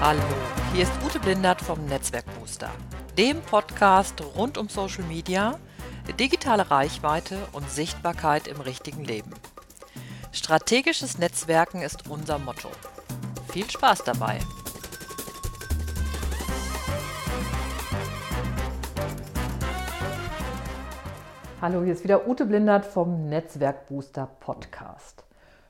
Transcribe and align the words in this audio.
Hallo, 0.00 0.20
hier 0.72 0.82
ist 0.82 0.92
Ute 1.04 1.18
Blindert 1.18 1.60
vom 1.60 1.86
Netzwerkbooster, 1.86 2.70
dem 3.16 3.40
Podcast 3.40 4.22
rund 4.36 4.58
um 4.58 4.68
Social 4.68 5.04
Media, 5.04 5.58
digitale 6.18 6.70
Reichweite 6.70 7.38
und 7.52 7.70
Sichtbarkeit 7.70 8.48
im 8.48 8.60
richtigen 8.60 9.04
Leben. 9.04 9.30
Strategisches 10.32 11.18
Netzwerken 11.18 11.80
ist 11.80 12.10
unser 12.10 12.38
Motto. 12.38 12.68
Viel 13.48 13.70
Spaß 13.70 14.04
dabei! 14.04 14.40
Hallo, 21.62 21.82
hier 21.82 21.94
ist 21.94 22.04
wieder 22.04 22.28
Ute 22.28 22.44
Blindert 22.44 22.84
vom 22.84 23.30
Netzwerkbooster 23.30 24.28
Podcast. 24.40 25.24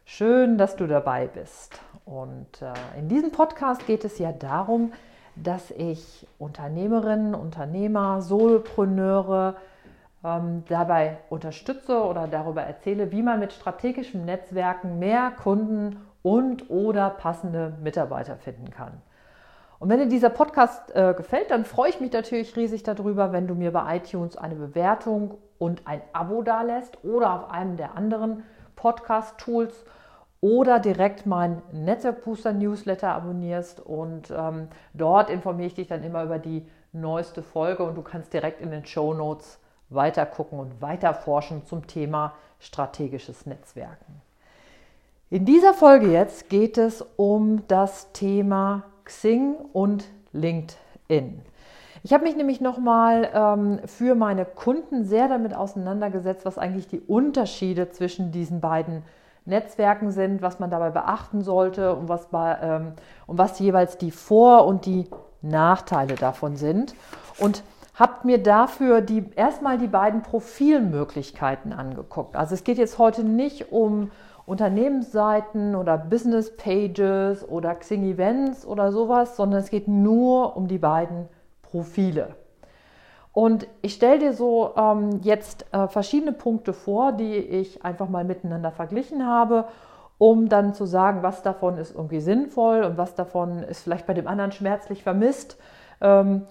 Schön, 0.05 0.59
dass 0.59 0.75
du 0.75 0.87
dabei 0.89 1.29
bist. 1.29 1.79
Und 2.05 2.61
äh, 2.61 2.99
in 2.99 3.09
diesem 3.09 3.31
Podcast 3.31 3.87
geht 3.87 4.05
es 4.05 4.19
ja 4.19 4.33
darum, 4.33 4.93
dass 5.37 5.71
ich 5.71 6.27
Unternehmerinnen, 6.39 7.35
Unternehmer, 7.35 8.21
Solopreneure 8.23 9.57
ähm, 10.25 10.65
dabei 10.69 11.19
unterstütze 11.31 12.03
oder 12.05 12.29
darüber 12.29 12.63
erzähle, 12.63 13.11
wie 13.11 13.23
man 13.23 13.41
mit 13.41 13.53
strategischen 13.53 14.25
Netzwerken 14.25 14.99
mehr 14.99 15.31
Kunden 15.31 16.07
und 16.23 16.71
oder 16.71 17.11
passende 17.11 17.75
Mitarbeiter 17.83 18.37
finden 18.37 18.71
kann. 18.71 19.03
Und 19.79 19.91
wenn 19.91 19.99
dir 19.99 20.07
dieser 20.07 20.31
Podcast 20.31 20.95
äh, 20.95 21.15
gefällt, 21.15 21.51
dann 21.51 21.65
freue 21.65 21.91
ich 21.91 22.01
mich 22.01 22.13
natürlich 22.13 22.57
riesig 22.57 22.85
darüber, 22.85 23.33
wenn 23.33 23.47
du 23.47 23.55
mir 23.55 23.73
bei 23.73 23.97
iTunes 23.97 24.37
eine 24.37 24.55
Bewertung 24.55 25.37
und 25.59 25.87
ein 25.87 26.01
Abo 26.13 26.43
dalässt 26.43 27.05
oder 27.05 27.35
auf 27.35 27.51
einem 27.51 27.77
der 27.77 27.97
anderen 27.97 28.45
Podcast-Tools 28.77 29.85
oder 30.45 30.79
direkt 30.79 31.25
mein 31.25 31.63
Netzwerkbooster 31.73 32.53
Newsletter 32.53 33.15
abonnierst 33.15 33.81
und 33.81 34.31
ähm, 34.31 34.69
dort 34.93 35.31
informiere 35.31 35.69
ich 35.69 35.75
dich 35.75 35.87
dann 35.87 36.03
immer 36.03 36.23
über 36.23 36.39
die 36.39 36.67
neueste 36.93 37.43
Folge 37.43 37.83
und 37.83 37.95
du 37.95 38.03
kannst 38.03 38.35
direkt 38.35 38.61
in 38.61 38.71
den 38.71 38.85
Show 38.85 39.15
Notes 39.15 39.59
weiter 39.89 40.27
gucken 40.27 40.59
und 40.59 40.83
weiter 40.83 41.15
forschen 41.15 41.65
zum 41.65 41.87
Thema 41.87 42.35
strategisches 42.59 43.47
Netzwerken. 43.47 44.21
In 45.31 45.47
dieser 45.47 45.73
Folge 45.73 46.13
jetzt 46.13 46.51
geht 46.51 46.77
es 46.77 47.01
um 47.17 47.67
das 47.67 48.13
Thema 48.13 48.83
Xing 49.07 49.55
und 49.73 50.05
LinkedIn. 50.33 51.41
Ich 52.03 52.13
habe 52.13 52.25
mich 52.25 52.37
nämlich 52.37 52.61
nochmal 52.61 53.31
ähm, 53.33 53.81
für 53.87 54.15
meine 54.15 54.45
Kunden 54.45 55.07
sehr 55.07 55.29
damit 55.29 55.55
auseinandergesetzt, 55.55 56.45
was 56.45 56.59
eigentlich 56.59 56.87
die 56.87 57.01
Unterschiede 57.01 57.89
zwischen 57.89 58.31
diesen 58.31 58.61
beiden 58.61 59.05
Netzwerken 59.47 60.11
sind, 60.11 60.43
was 60.43 60.59
man 60.59 60.71
dabei 60.71 60.91
beachten 60.91 61.43
sollte 61.43 61.95
und 61.95 62.09
was, 62.09 62.29
bei, 62.29 62.57
ähm, 62.63 62.93
und 63.27 63.39
was 63.39 63.59
jeweils 63.59 63.99
die 63.99 64.11
Vor- 64.11 64.67
und 64.67 64.87
die 64.87 65.09
Nachteile 65.43 66.15
davon 66.15 66.57
sind. 66.57 66.95
Und 67.39 67.63
habe 67.95 68.27
mir 68.27 68.43
dafür 68.43 69.01
die, 69.01 69.31
erstmal 69.37 69.79
die 69.79 69.87
beiden 69.87 70.23
Profilmöglichkeiten 70.23 71.73
angeguckt. 71.73 72.37
Also 72.37 72.55
es 72.55 72.65
geht 72.65 72.79
jetzt 72.79 72.99
heute 72.99 73.23
nicht 73.23 73.71
um 73.71 74.11
Unternehmensseiten 74.47 75.75
oder 75.75 75.97
Business 75.97 76.57
Pages 76.57 77.49
oder 77.49 77.75
Xing 77.75 78.05
Events 78.05 78.67
oder 78.67 78.93
sowas, 78.93 79.37
sondern 79.37 79.61
es 79.61 79.71
geht 79.71 79.89
nur 79.89 80.57
um 80.57 80.69
die 80.69 80.79
beiden 80.79 81.29
Profile. 81.63 82.35
Und 83.35 83.67
ich 83.83 83.95
stelle 83.95 84.21
dir 84.21 84.33
so 84.33 84.75
ähm, 84.77 85.21
jetzt 85.23 85.67
äh, 85.73 85.89
verschiedene 85.89 86.33
Punkte 86.33 86.73
vor, 86.73 87.13
die 87.13 87.35
ich 87.35 87.85
einfach 87.85 88.09
mal 88.09 88.25
miteinander 88.25 88.71
verglichen 88.71 89.27
habe, 89.27 89.67
um 90.19 90.49
dann 90.49 90.73
zu 90.73 90.87
sagen, 90.87 91.25
was 91.25 91.43
davon 91.43 91.77
ist 91.77 91.93
irgendwie 91.93 92.21
sinnvoll 92.21 92.85
und 92.85 92.97
was 92.97 93.17
davon 93.17 93.65
ist 93.65 93.83
vielleicht 93.83 94.07
bei 94.07 94.15
dem 94.15 94.29
anderen 94.29 94.53
schmerzlich 94.53 95.03
vermisst. 95.03 95.59
Ähm, 96.01 96.47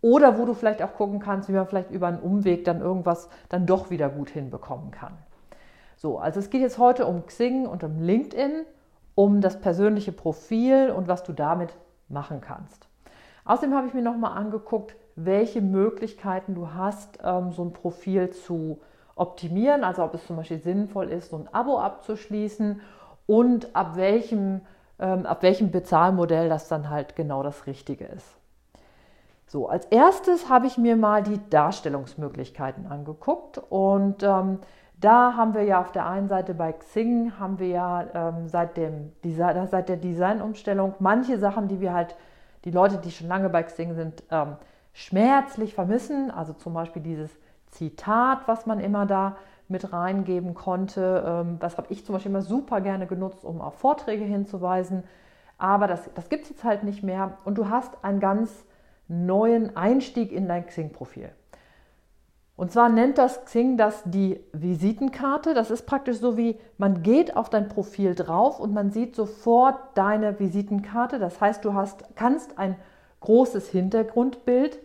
oder 0.00 0.38
wo 0.38 0.44
du 0.44 0.54
vielleicht 0.54 0.80
auch 0.80 0.94
gucken 0.94 1.18
kannst, 1.18 1.48
wie 1.48 1.54
man 1.54 1.66
vielleicht 1.66 1.90
über 1.90 2.06
einen 2.06 2.20
Umweg 2.20 2.64
dann 2.64 2.80
irgendwas 2.80 3.28
dann 3.48 3.66
doch 3.66 3.90
wieder 3.90 4.08
gut 4.08 4.30
hinbekommen 4.30 4.92
kann. 4.92 5.18
So, 5.96 6.20
also 6.20 6.38
es 6.38 6.50
geht 6.50 6.60
jetzt 6.60 6.78
heute 6.78 7.06
um 7.06 7.26
Xing 7.26 7.66
und 7.66 7.82
um 7.82 7.98
LinkedIn, 7.98 8.64
um 9.16 9.40
das 9.40 9.60
persönliche 9.60 10.12
Profil 10.12 10.94
und 10.96 11.08
was 11.08 11.24
du 11.24 11.32
damit 11.32 11.70
machen 12.08 12.40
kannst. 12.40 12.86
Außerdem 13.44 13.74
habe 13.74 13.88
ich 13.88 13.94
mir 13.94 14.02
nochmal 14.02 14.38
angeguckt, 14.38 14.94
welche 15.24 15.60
Möglichkeiten 15.60 16.54
du 16.54 16.72
hast, 16.74 17.18
ähm, 17.22 17.52
so 17.52 17.64
ein 17.64 17.72
Profil 17.72 18.30
zu 18.30 18.80
optimieren. 19.16 19.84
Also 19.84 20.04
ob 20.04 20.14
es 20.14 20.26
zum 20.26 20.36
Beispiel 20.36 20.60
sinnvoll 20.60 21.10
ist, 21.10 21.30
so 21.30 21.36
ein 21.36 21.48
Abo 21.52 21.78
abzuschließen 21.78 22.80
und 23.26 23.74
ab 23.74 23.96
welchem, 23.96 24.60
ähm, 24.98 25.26
ab 25.26 25.42
welchem 25.42 25.70
Bezahlmodell 25.70 26.48
das 26.48 26.68
dann 26.68 26.88
halt 26.88 27.16
genau 27.16 27.42
das 27.42 27.66
Richtige 27.66 28.04
ist. 28.04 28.38
So, 29.46 29.68
als 29.68 29.86
erstes 29.86 30.48
habe 30.48 30.66
ich 30.66 30.76
mir 30.76 30.96
mal 30.96 31.22
die 31.22 31.40
Darstellungsmöglichkeiten 31.48 32.86
angeguckt 32.86 33.58
und 33.70 34.22
ähm, 34.22 34.58
da 35.00 35.34
haben 35.36 35.54
wir 35.54 35.62
ja 35.62 35.80
auf 35.80 35.92
der 35.92 36.06
einen 36.06 36.28
Seite 36.28 36.54
bei 36.54 36.72
Xing 36.72 37.32
haben 37.38 37.58
wir 37.58 37.68
ja 37.68 38.04
ähm, 38.14 38.48
seit, 38.48 38.76
dem 38.76 39.12
Design, 39.24 39.66
seit 39.68 39.88
der 39.88 39.96
Designumstellung 39.96 40.94
manche 40.98 41.38
Sachen, 41.38 41.68
die 41.68 41.80
wir 41.80 41.94
halt 41.94 42.14
die 42.64 42.70
Leute, 42.70 42.98
die 42.98 43.10
schon 43.10 43.28
lange 43.28 43.48
bei 43.48 43.62
Xing 43.62 43.94
sind, 43.94 44.22
ähm, 44.30 44.56
schmerzlich 44.98 45.74
vermissen. 45.74 46.30
Also 46.30 46.52
zum 46.52 46.74
Beispiel 46.74 47.00
dieses 47.00 47.30
Zitat, 47.70 48.48
was 48.48 48.66
man 48.66 48.80
immer 48.80 49.06
da 49.06 49.36
mit 49.68 49.92
reingeben 49.92 50.54
konnte. 50.54 51.22
Ähm, 51.24 51.58
das 51.60 51.76
habe 51.78 51.86
ich 51.90 52.04
zum 52.04 52.14
Beispiel 52.14 52.30
immer 52.30 52.42
super 52.42 52.80
gerne 52.80 53.06
genutzt, 53.06 53.44
um 53.44 53.60
auf 53.60 53.74
Vorträge 53.74 54.24
hinzuweisen. 54.24 55.04
Aber 55.56 55.86
das, 55.86 56.10
das 56.14 56.28
gibt 56.28 56.44
es 56.44 56.50
jetzt 56.50 56.64
halt 56.64 56.82
nicht 56.82 57.04
mehr. 57.04 57.38
Und 57.44 57.58
du 57.58 57.68
hast 57.68 58.02
einen 58.02 58.18
ganz 58.18 58.64
neuen 59.06 59.76
Einstieg 59.76 60.32
in 60.32 60.48
dein 60.48 60.66
Xing-Profil. 60.66 61.30
Und 62.56 62.72
zwar 62.72 62.88
nennt 62.88 63.18
das 63.18 63.44
Xing 63.44 63.76
das 63.76 64.02
die 64.04 64.40
Visitenkarte. 64.52 65.54
Das 65.54 65.70
ist 65.70 65.86
praktisch 65.86 66.18
so 66.18 66.36
wie, 66.36 66.58
man 66.76 67.04
geht 67.04 67.36
auf 67.36 67.50
dein 67.50 67.68
Profil 67.68 68.16
drauf 68.16 68.58
und 68.58 68.74
man 68.74 68.90
sieht 68.90 69.14
sofort 69.14 69.76
deine 69.94 70.40
Visitenkarte. 70.40 71.20
Das 71.20 71.40
heißt, 71.40 71.64
du 71.64 71.74
hast, 71.74 72.16
kannst 72.16 72.58
ein 72.58 72.74
großes 73.20 73.68
Hintergrundbild 73.68 74.80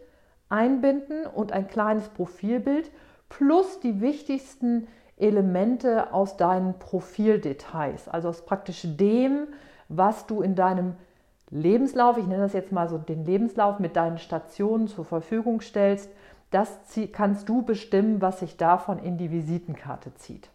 einbinden 0.54 1.26
und 1.26 1.52
ein 1.52 1.68
kleines 1.68 2.08
Profilbild 2.10 2.92
plus 3.28 3.80
die 3.80 4.00
wichtigsten 4.00 4.88
Elemente 5.18 6.14
aus 6.14 6.38
deinen 6.38 6.78
Profildetails, 6.78 8.08
also 8.08 8.30
aus 8.30 8.46
praktisch 8.46 8.84
dem, 8.86 9.48
was 9.90 10.28
du 10.28 10.42
in 10.42 10.56
deinem 10.56 10.94
Lebenslauf, 11.50 12.18
ich 12.18 12.28
nenne 12.28 12.44
das 12.44 12.54
jetzt 12.54 12.72
mal 12.72 12.88
so 12.88 12.98
den 12.98 13.26
Lebenslauf 13.26 13.80
mit 13.80 13.96
deinen 13.96 14.18
Stationen 14.18 14.88
zur 14.88 15.06
Verfügung 15.06 15.62
stellst, 15.62 16.10
das 16.52 16.70
kannst 17.12 17.50
du 17.50 17.64
bestimmen, 17.64 18.22
was 18.22 18.40
sich 18.40 18.58
davon 18.58 19.00
in 19.00 19.18
die 19.18 19.32
Visitenkarte 19.32 20.14
zieht. 20.16 20.50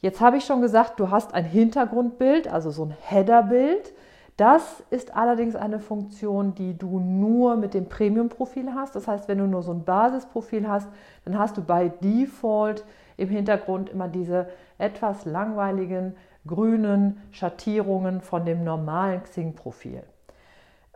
Jetzt 0.00 0.20
habe 0.20 0.36
ich 0.36 0.44
schon 0.44 0.60
gesagt, 0.60 1.00
du 1.00 1.10
hast 1.10 1.34
ein 1.34 1.44
Hintergrundbild, 1.44 2.46
also 2.46 2.70
so 2.70 2.84
ein 2.84 2.94
Headerbild. 3.00 3.92
Das 4.38 4.84
ist 4.90 5.16
allerdings 5.16 5.56
eine 5.56 5.80
Funktion, 5.80 6.54
die 6.54 6.78
du 6.78 7.00
nur 7.00 7.56
mit 7.56 7.74
dem 7.74 7.88
Premium-Profil 7.88 8.72
hast. 8.72 8.94
Das 8.94 9.08
heißt, 9.08 9.26
wenn 9.26 9.38
du 9.38 9.48
nur 9.48 9.64
so 9.64 9.72
ein 9.72 9.82
Basisprofil 9.82 10.68
hast, 10.68 10.88
dann 11.24 11.36
hast 11.36 11.56
du 11.56 11.62
bei 11.62 11.88
Default 11.88 12.84
im 13.16 13.30
Hintergrund 13.30 13.90
immer 13.90 14.06
diese 14.06 14.48
etwas 14.78 15.24
langweiligen 15.24 16.14
grünen 16.46 17.20
Schattierungen 17.32 18.20
von 18.20 18.46
dem 18.46 18.62
normalen 18.62 19.24
Xing-Profil. 19.24 20.04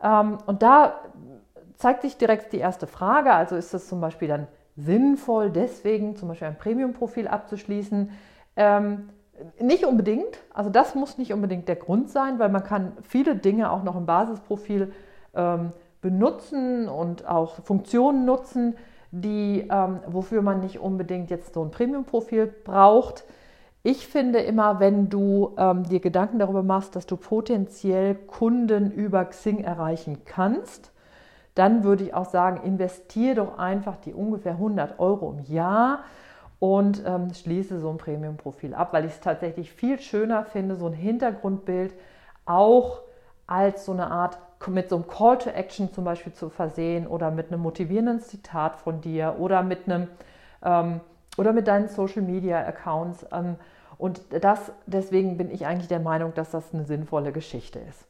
Ähm, 0.01 0.37
und 0.45 0.63
da 0.63 1.01
zeigt 1.75 2.03
sich 2.03 2.15
direkt 2.15 2.53
die 2.53 2.59
erste 2.59 2.87
Frage. 2.87 3.33
Also 3.33 3.57
ist 3.57 3.73
es 3.73 3.89
zum 3.89 3.99
Beispiel 3.99 4.29
dann 4.29 4.47
sinnvoll, 4.77 5.49
deswegen 5.49 6.15
zum 6.15 6.29
Beispiel 6.29 6.47
ein 6.47 6.57
Premium-Profil 6.57 7.27
abzuschließen? 7.27 8.09
Nicht 9.59 9.85
unbedingt. 9.85 10.39
Also 10.53 10.69
das 10.69 10.95
muss 10.95 11.17
nicht 11.17 11.33
unbedingt 11.33 11.67
der 11.67 11.75
Grund 11.75 12.09
sein, 12.09 12.39
weil 12.39 12.49
man 12.49 12.63
kann 12.63 12.93
viele 13.01 13.35
Dinge 13.35 13.71
auch 13.71 13.83
noch 13.83 13.95
im 13.95 14.05
Basisprofil 14.05 14.93
ähm, 15.33 15.71
benutzen 16.01 16.87
und 16.87 17.27
auch 17.27 17.55
Funktionen 17.63 18.25
nutzen, 18.25 18.75
die, 19.11 19.67
ähm, 19.69 19.99
wofür 20.07 20.41
man 20.41 20.59
nicht 20.59 20.79
unbedingt 20.79 21.29
jetzt 21.29 21.53
so 21.53 21.63
ein 21.63 21.71
Premium-Profil 21.71 22.47
braucht. 22.47 23.25
Ich 23.83 24.07
finde 24.07 24.39
immer, 24.39 24.79
wenn 24.79 25.09
du 25.09 25.53
ähm, 25.57 25.83
dir 25.83 25.99
Gedanken 25.99 26.39
darüber 26.39 26.63
machst, 26.63 26.95
dass 26.95 27.05
du 27.05 27.17
potenziell 27.17 28.15
Kunden 28.15 28.91
über 28.91 29.25
Xing 29.25 29.59
erreichen 29.59 30.19
kannst, 30.25 30.91
dann 31.53 31.83
würde 31.83 32.05
ich 32.05 32.13
auch 32.13 32.25
sagen, 32.25 32.61
investiere 32.63 33.35
doch 33.35 33.57
einfach 33.57 33.97
die 33.97 34.13
ungefähr 34.13 34.53
100 34.53 34.99
Euro 34.99 35.31
im 35.37 35.53
Jahr 35.53 35.99
und 36.63 37.03
ähm, 37.05 37.33
schließe 37.33 37.81
so 37.81 37.89
ein 37.89 37.97
Premium-Profil 37.97 38.73
ab, 38.73 38.93
weil 38.93 39.03
ich 39.03 39.11
es 39.11 39.19
tatsächlich 39.19 39.73
viel 39.73 39.99
schöner 39.99 40.45
finde, 40.45 40.77
so 40.77 40.87
ein 40.87 40.93
Hintergrundbild 40.93 41.93
auch 42.45 43.01
als 43.47 43.83
so 43.83 43.91
eine 43.91 44.09
Art 44.09 44.37
mit 44.67 44.87
so 44.87 44.95
einem 44.95 45.05
Call 45.05 45.39
to 45.39 45.49
Action 45.49 45.91
zum 45.91 46.05
Beispiel 46.05 46.31
zu 46.31 46.49
versehen 46.49 47.05
oder 47.05 47.31
mit 47.31 47.51
einem 47.51 47.59
motivierenden 47.59 48.21
Zitat 48.21 48.77
von 48.77 49.01
dir 49.01 49.35
oder 49.39 49.61
mit 49.61 49.89
einem 49.89 50.07
ähm, 50.63 51.01
oder 51.35 51.51
mit 51.51 51.67
deinen 51.67 51.89
Social 51.89 52.21
Media 52.21 52.65
Accounts. 52.65 53.25
Ähm, 53.33 53.57
und 53.97 54.21
das, 54.31 54.71
deswegen 54.85 55.35
bin 55.35 55.51
ich 55.51 55.65
eigentlich 55.65 55.89
der 55.89 55.99
Meinung, 55.99 56.33
dass 56.33 56.51
das 56.51 56.73
eine 56.73 56.85
sinnvolle 56.85 57.33
Geschichte 57.33 57.79
ist. 57.79 58.05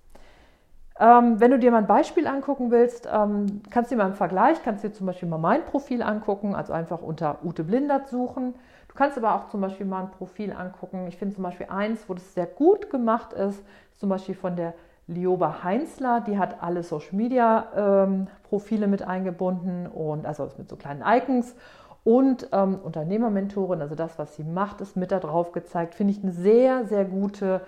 Ähm, 0.99 1.39
wenn 1.39 1.51
du 1.51 1.57
dir 1.59 1.71
mal 1.71 1.79
ein 1.79 1.87
Beispiel 1.87 2.27
angucken 2.27 2.69
willst, 2.69 3.09
ähm, 3.11 3.61
kannst 3.71 3.89
du 3.89 3.95
dir 3.95 4.03
mal 4.03 4.09
im 4.09 4.15
Vergleich, 4.15 4.61
kannst 4.63 4.83
du 4.83 4.89
dir 4.89 4.93
zum 4.93 5.07
Beispiel 5.07 5.27
mal 5.27 5.39
mein 5.39 5.65
Profil 5.65 6.03
angucken, 6.03 6.53
also 6.53 6.71
einfach 6.73 7.01
unter 7.01 7.39
Ute 7.43 7.63
Blindert 7.63 8.07
suchen. 8.09 8.53
Du 8.87 8.95
kannst 8.95 9.17
aber 9.17 9.33
auch 9.33 9.49
zum 9.49 9.61
Beispiel 9.61 9.87
mal 9.87 10.03
ein 10.03 10.11
Profil 10.11 10.53
angucken. 10.53 11.07
Ich 11.07 11.17
finde 11.17 11.33
zum 11.33 11.43
Beispiel 11.43 11.67
eins, 11.69 12.07
wo 12.07 12.13
das 12.13 12.35
sehr 12.35 12.45
gut 12.45 12.91
gemacht 12.91 13.33
ist, 13.33 13.63
zum 13.97 14.09
Beispiel 14.09 14.35
von 14.35 14.55
der 14.55 14.75
Lioba 15.07 15.63
Heinzler, 15.63 16.21
die 16.21 16.37
hat 16.37 16.61
alle 16.61 16.83
Social 16.83 17.15
Media 17.15 17.65
ähm, 17.75 18.27
Profile 18.43 18.87
mit 18.87 19.01
eingebunden 19.01 19.87
und 19.87 20.25
also 20.25 20.47
mit 20.57 20.69
so 20.69 20.75
kleinen 20.75 21.03
Icons 21.05 21.55
und 22.03 22.49
ähm, 22.51 22.79
Unternehmermentorin, 22.81 23.81
also 23.81 23.95
das, 23.95 24.19
was 24.19 24.35
sie 24.35 24.43
macht, 24.43 24.79
ist 24.81 24.95
mit 24.95 25.11
da 25.11 25.19
drauf 25.19 25.51
gezeigt. 25.53 25.95
Finde 25.95 26.13
ich 26.13 26.21
eine 26.21 26.31
sehr, 26.31 26.85
sehr 26.85 27.05
gute 27.05 27.61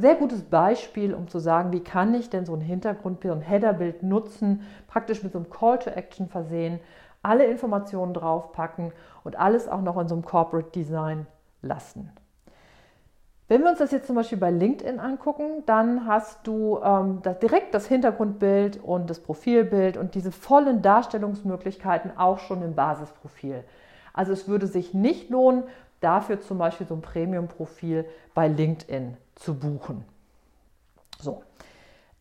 sehr 0.00 0.14
gutes 0.14 0.42
Beispiel, 0.42 1.14
um 1.14 1.28
zu 1.28 1.38
sagen, 1.38 1.72
wie 1.72 1.82
kann 1.82 2.14
ich 2.14 2.30
denn 2.30 2.46
so 2.46 2.54
ein 2.54 2.60
Hintergrundbild, 2.60 3.34
ein 3.34 3.40
Headerbild 3.40 4.02
nutzen, 4.02 4.62
praktisch 4.86 5.22
mit 5.22 5.32
so 5.32 5.38
einem 5.38 5.50
Call 5.50 5.78
to 5.78 5.90
Action 5.90 6.28
versehen, 6.28 6.80
alle 7.22 7.46
Informationen 7.46 8.14
draufpacken 8.14 8.92
und 9.24 9.36
alles 9.36 9.68
auch 9.68 9.82
noch 9.82 9.98
in 9.98 10.08
so 10.08 10.14
einem 10.14 10.24
Corporate 10.24 10.70
Design 10.70 11.26
lassen. 11.62 12.12
Wenn 13.48 13.62
wir 13.62 13.70
uns 13.70 13.78
das 13.78 13.92
jetzt 13.92 14.06
zum 14.06 14.16
Beispiel 14.16 14.36
bei 14.36 14.50
LinkedIn 14.50 15.00
angucken, 15.00 15.62
dann 15.64 16.06
hast 16.06 16.46
du 16.46 16.78
ähm, 16.84 17.20
das, 17.22 17.38
direkt 17.38 17.74
das 17.74 17.86
Hintergrundbild 17.86 18.82
und 18.82 19.08
das 19.08 19.20
Profilbild 19.20 19.96
und 19.96 20.14
diese 20.14 20.32
vollen 20.32 20.82
Darstellungsmöglichkeiten 20.82 22.16
auch 22.16 22.38
schon 22.38 22.62
im 22.62 22.74
Basisprofil. 22.74 23.64
Also 24.12 24.32
es 24.32 24.48
würde 24.48 24.66
sich 24.66 24.92
nicht 24.92 25.30
lohnen, 25.30 25.64
dafür 26.00 26.40
zum 26.40 26.58
Beispiel 26.58 26.86
so 26.86 26.94
ein 26.94 27.02
Premium-Profil 27.02 28.04
bei 28.34 28.48
LinkedIn 28.48 29.16
zu 29.34 29.54
buchen. 29.58 30.04
So. 31.18 31.42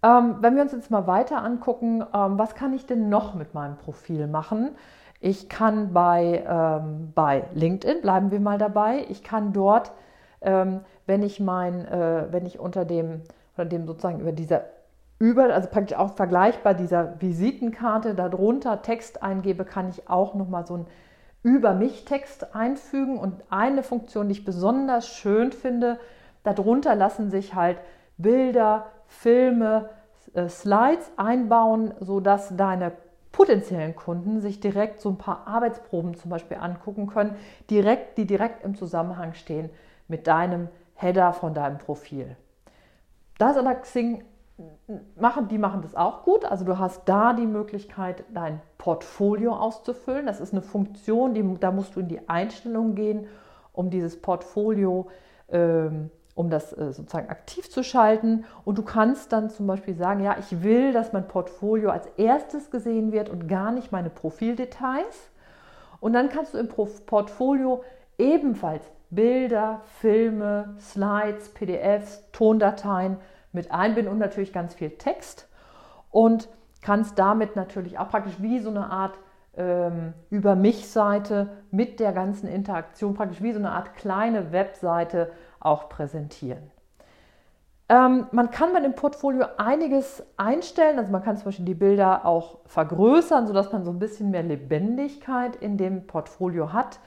Ähm, 0.04 0.38
wenn 0.42 0.56
wir 0.56 0.62
uns 0.62 0.72
jetzt 0.72 0.92
mal 0.92 1.08
weiter 1.08 1.44
angucken, 1.44 2.04
ähm, 2.14 2.38
was 2.38 2.56
kann 2.56 2.74
ich 2.74 2.86
denn 2.86 3.10
noch 3.10 3.34
mit 3.34 3.54
meinem 3.54 3.78
Profil 3.78 4.28
machen? 4.28 4.76
Ich 5.20 5.50
kann 5.50 5.94
bei, 5.94 6.44
ähm, 6.48 7.12
bei 7.16 7.46
LinkedIn, 7.54 8.02
bleiben 8.02 8.30
wir 8.30 8.40
mal 8.40 8.60
dabei, 8.60 9.06
ich 9.10 9.24
kann 9.24 9.54
dort, 9.54 9.92
ähm, 10.42 10.82
wenn 11.08 11.24
ich 11.24 11.40
mein, 11.40 11.86
äh, 11.86 12.28
wenn 12.30 12.46
ich 12.46 12.60
unter 12.60 12.86
dem, 12.86 13.22
unter 13.56 13.66
dem 13.66 13.88
sozusagen 13.88 14.20
über 14.20 14.32
dieser 14.32 14.66
über, 15.20 15.52
also 15.54 15.68
praktisch 15.70 15.98
auch 15.98 16.14
vergleichbar 16.14 16.76
dieser 16.76 17.20
Visitenkarte 17.20 18.14
darunter 18.14 18.82
Text 18.82 19.24
eingebe, 19.24 19.66
kann 19.66 19.90
ich 19.90 20.08
auch 20.10 20.36
nochmal 20.36 20.68
so 20.68 20.78
ein 20.78 20.88
über 21.44 21.74
mich 21.74 22.06
Text 22.06 22.56
einfügen. 22.56 23.18
Und 23.18 23.44
eine 23.50 23.84
Funktion, 23.84 24.28
die 24.28 24.34
ich 24.34 24.46
besonders 24.46 25.08
schön 25.08 25.52
finde, 25.52 26.00
darunter 26.44 26.96
lassen 26.96 27.30
sich 27.30 27.54
halt 27.54 27.78
Bilder, 28.18 28.88
Filme, 29.08 29.90
äh, 30.34 30.50
Slides 30.50 31.12
einbauen, 31.18 31.94
sodass 32.00 32.56
deine 32.56 32.92
potenziellen 33.32 33.96
Kunden 33.96 34.42
sich 34.42 34.60
direkt 34.60 35.00
so 35.00 35.10
ein 35.10 35.18
paar 35.18 35.46
Arbeitsproben 35.48 36.16
zum 36.16 36.32
Beispiel 36.32 36.58
angucken 36.58 37.08
können, 37.08 37.36
direkt, 37.70 38.18
die 38.18 38.26
direkt 38.26 38.64
im 38.64 38.76
Zusammenhang 38.76 39.34
stehen 39.34 39.70
mit 40.08 40.26
deinem 40.26 40.70
Header 40.96 41.34
von 41.34 41.54
deinem 41.54 41.78
Profil. 41.78 42.36
Das 43.38 43.52
ist 43.52 43.58
aber 43.58 43.76
Xing 43.76 44.24
machen, 45.16 45.48
die 45.48 45.58
machen 45.58 45.82
das 45.82 45.96
auch 45.96 46.24
gut. 46.24 46.46
Also 46.46 46.66
du 46.66 46.80
hast 46.80 47.04
da 47.06 47.34
die 47.34 47.46
Möglichkeit, 47.46 48.24
dein 48.34 48.62
Portfolio 48.78 49.54
auszufüllen. 49.54 50.26
Das 50.26 50.40
ist 50.40 50.54
eine 50.54 50.62
Funktion, 50.62 51.34
die, 51.34 51.60
da 51.60 51.72
musst 51.72 51.96
du 51.96 52.00
in 52.00 52.08
die 52.08 52.28
Einstellung 52.28 52.96
gehen, 52.96 53.28
um 53.74 53.90
dieses 53.90 54.20
Portfolio, 54.20 55.08
ähm, 55.50 56.10
um 56.34 56.50
das 56.50 56.74
äh, 56.74 56.92
sozusagen 56.92 57.30
aktiv 57.30 57.70
zu 57.70 57.84
schalten. 57.84 58.46
Und 58.66 58.78
du 58.78 58.84
kannst 58.84 59.32
dann 59.32 59.50
zum 59.50 59.68
Beispiel 59.68 59.96
sagen, 59.96 60.24
ja, 60.24 60.38
ich 60.40 60.64
will, 60.64 60.92
dass 60.92 61.14
mein 61.14 61.28
Portfolio 61.28 61.92
als 61.92 62.08
erstes 62.18 62.72
gesehen 62.72 63.12
wird 63.12 63.30
und 63.30 63.48
gar 63.48 63.72
nicht 63.72 63.92
meine 63.92 64.10
Profildetails. 64.10 65.30
Und 66.00 66.14
dann 66.14 66.30
kannst 66.30 66.54
du 66.54 66.58
im 66.58 66.68
Portfolio 66.68 67.84
ebenfalls 68.18 68.84
Bilder, 69.10 69.82
Filme, 70.00 70.76
Slides, 70.80 71.50
PDFs, 71.50 72.24
Tondateien 72.32 73.18
mit 73.52 73.72
einbinden 73.72 74.12
und 74.12 74.20
natürlich 74.20 74.54
ganz 74.54 74.74
viel 74.74 74.92
Text 74.92 75.48
und 76.12 76.50
kannst 76.82 77.18
damit 77.20 77.56
natürlich 77.56 78.00
auch 78.00 78.10
praktisch 78.10 78.36
wie 78.40 78.60
so 78.60 78.70
eine 78.70 78.90
Art 78.90 79.18
ähm, 79.56 80.14
über 80.30 80.56
mich 80.56 80.88
Seite 80.88 81.50
mit 81.72 82.00
der 82.00 82.14
ganzen 82.14 82.48
Interaktion, 82.48 83.14
praktisch 83.14 83.42
wie 83.42 83.52
so 83.52 83.60
eine 83.60 83.72
Art 83.72 83.96
kleine 83.96 84.52
Webseite 84.52 85.32
auch 85.60 85.90
präsentieren. 85.90 86.72
Ähm, 87.90 88.28
man 88.32 88.52
kann 88.52 88.74
bei 88.74 88.82
dem 88.82 88.96
Portfolio 88.96 89.46
einiges 89.58 90.24
einstellen, 90.36 91.00
also 91.00 91.12
man 91.12 91.24
kann 91.24 91.38
zum 91.38 91.46
Beispiel 91.46 91.66
die 91.66 91.74
Bilder 91.74 92.26
auch 92.26 92.60
vergrößern, 92.66 93.48
sodass 93.48 93.72
man 93.72 93.86
so 93.86 93.92
ein 93.92 94.00
bisschen 94.00 94.30
mehr 94.30 94.44
Lebendigkeit 94.44 95.56
in 95.56 95.78
dem 95.78 96.06
Portfolio 96.06 96.74
hat. 96.74 97.00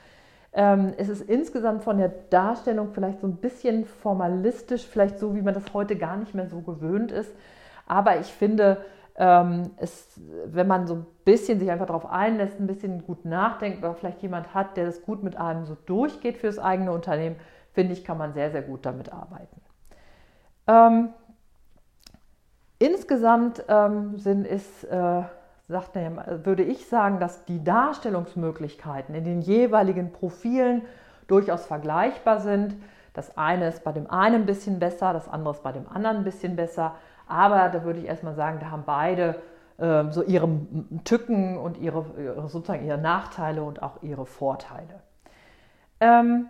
Ähm, 0.53 0.95
es 0.97 1.09
ist 1.09 1.23
insgesamt 1.23 1.85
von 1.85 1.99
der 1.99 2.09
Darstellung 2.09 2.93
vielleicht 2.93 3.21
so 3.21 3.27
ein 3.27 3.37
bisschen 3.37 3.85
formalistisch, 3.85 4.87
vielleicht 4.87 5.19
so, 5.19 5.35
wie 5.35 5.43
man 5.43 5.55
das 5.55 5.73
heute 5.73 5.97
gar 5.97 6.17
nicht 6.17 6.35
mehr 6.35 6.49
so 6.49 6.61
gewöhnt 6.61 7.13
ist. 7.13 7.33
Aber 7.87 8.19
ich 8.19 8.27
finde, 8.27 8.85
ähm, 9.17 9.71
es, 9.77 10.19
wenn 10.47 10.67
man 10.67 10.87
so 10.87 10.95
ein 10.95 11.07
bisschen 11.25 11.61
sich 11.61 11.71
einfach 11.71 11.87
darauf 11.87 12.07
einlässt, 12.07 12.59
ein 12.59 12.67
bisschen 12.67 13.05
gut 13.05 13.25
nachdenkt 13.25 13.79
oder 13.79 13.95
vielleicht 13.95 14.23
jemand 14.23 14.55
hat, 14.55 14.77
der 14.77 14.87
das 14.87 15.03
gut 15.03 15.23
mit 15.23 15.37
einem 15.37 15.65
so 15.65 15.77
durchgeht 15.87 16.39
für 16.39 16.47
das 16.47 16.59
eigene 16.59 16.93
Unternehmen, 16.93 17.37
finde 17.73 17.93
ich, 17.93 18.05
kann 18.05 18.19
man 18.19 18.33
sehr, 18.33 18.51
sehr 18.51 18.63
gut 18.63 18.85
damit 18.85 19.13
arbeiten. 19.13 19.61
Ähm, 20.67 21.11
insgesamt 22.79 23.65
ähm, 23.69 24.19
sind, 24.19 24.47
ist 24.47 24.85
äh, 24.85 25.23
sagt 25.71 25.97
er, 25.97 26.45
würde 26.45 26.63
ich 26.63 26.87
sagen, 26.89 27.21
dass 27.21 27.45
die 27.45 27.63
Darstellungsmöglichkeiten 27.63 29.15
in 29.15 29.25
den 29.25 29.41
jeweiligen 29.41 30.13
Profilen 30.13 30.83
durchaus 31.27 31.67
vergleichbar 31.67 32.41
sind. 32.41 32.77
Das 33.15 33.37
eine 33.39 33.69
ist 33.69 33.85
bei 33.85 33.93
dem 33.93 34.11
einen 34.11 34.43
ein 34.43 34.47
bisschen 34.47 34.79
besser, 34.79 35.13
das 35.13 35.29
andere 35.29 35.55
ist 35.55 35.63
bei 35.63 35.73
dem 35.73 35.89
anderen 35.89 36.19
ein 36.19 36.25
bisschen 36.25 36.57
besser. 36.57 36.97
Aber 37.27 37.69
da 37.69 37.85
würde 37.85 38.01
ich 38.01 38.07
erstmal 38.07 38.35
sagen, 38.35 38.59
da 38.61 38.71
haben 38.71 38.83
beide 38.85 39.37
äh, 39.79 40.11
so 40.11 40.23
ihre 40.23 40.49
Tücken 41.05 41.57
und 41.57 41.79
ihre, 41.79 42.05
sozusagen 42.49 42.85
ihre 42.85 42.99
Nachteile 42.99 43.63
und 43.63 43.83
auch 43.83 44.03
ihre 44.03 44.27
Vorteile. 44.27 45.01
Ähm, 46.01 46.47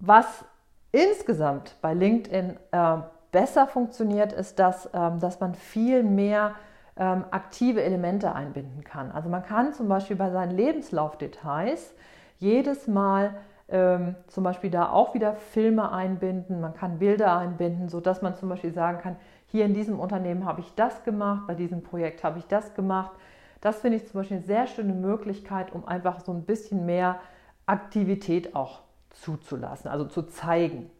was 0.00 0.44
insgesamt 0.90 1.76
bei 1.80 1.94
LinkedIn 1.94 2.56
äh, 2.72 2.96
besser 3.30 3.66
funktioniert, 3.66 4.32
ist, 4.32 4.58
dass, 4.58 4.90
ähm, 4.92 5.20
dass 5.20 5.38
man 5.38 5.54
viel 5.54 6.02
mehr 6.02 6.54
ähm, 6.98 7.24
aktive 7.30 7.82
Elemente 7.82 8.34
einbinden 8.34 8.84
kann. 8.84 9.10
Also 9.12 9.28
man 9.28 9.42
kann 9.42 9.72
zum 9.72 9.88
Beispiel 9.88 10.16
bei 10.16 10.30
seinen 10.30 10.56
Lebenslaufdetails 10.56 11.94
jedes 12.38 12.86
Mal 12.86 13.34
ähm, 13.68 14.16
zum 14.28 14.44
Beispiel 14.44 14.70
da 14.70 14.90
auch 14.90 15.14
wieder 15.14 15.34
Filme 15.34 15.92
einbinden, 15.92 16.60
man 16.60 16.74
kann 16.74 16.98
Bilder 16.98 17.36
einbinden, 17.36 17.88
sodass 17.88 18.22
man 18.22 18.34
zum 18.34 18.48
Beispiel 18.48 18.72
sagen 18.72 18.98
kann, 18.98 19.16
hier 19.46 19.64
in 19.64 19.74
diesem 19.74 20.00
Unternehmen 20.00 20.44
habe 20.44 20.60
ich 20.60 20.74
das 20.74 21.04
gemacht, 21.04 21.46
bei 21.46 21.54
diesem 21.54 21.82
Projekt 21.82 22.24
habe 22.24 22.38
ich 22.38 22.46
das 22.46 22.74
gemacht. 22.74 23.12
Das 23.60 23.80
finde 23.80 23.96
ich 23.96 24.06
zum 24.06 24.20
Beispiel 24.20 24.38
eine 24.38 24.46
sehr 24.46 24.66
schöne 24.66 24.92
Möglichkeit, 24.94 25.72
um 25.72 25.86
einfach 25.86 26.20
so 26.20 26.32
ein 26.32 26.44
bisschen 26.44 26.86
mehr 26.86 27.20
Aktivität 27.66 28.54
auch 28.54 28.80
zuzulassen, 29.10 29.90
also 29.90 30.04
zu 30.06 30.22
zeigen. 30.22 30.90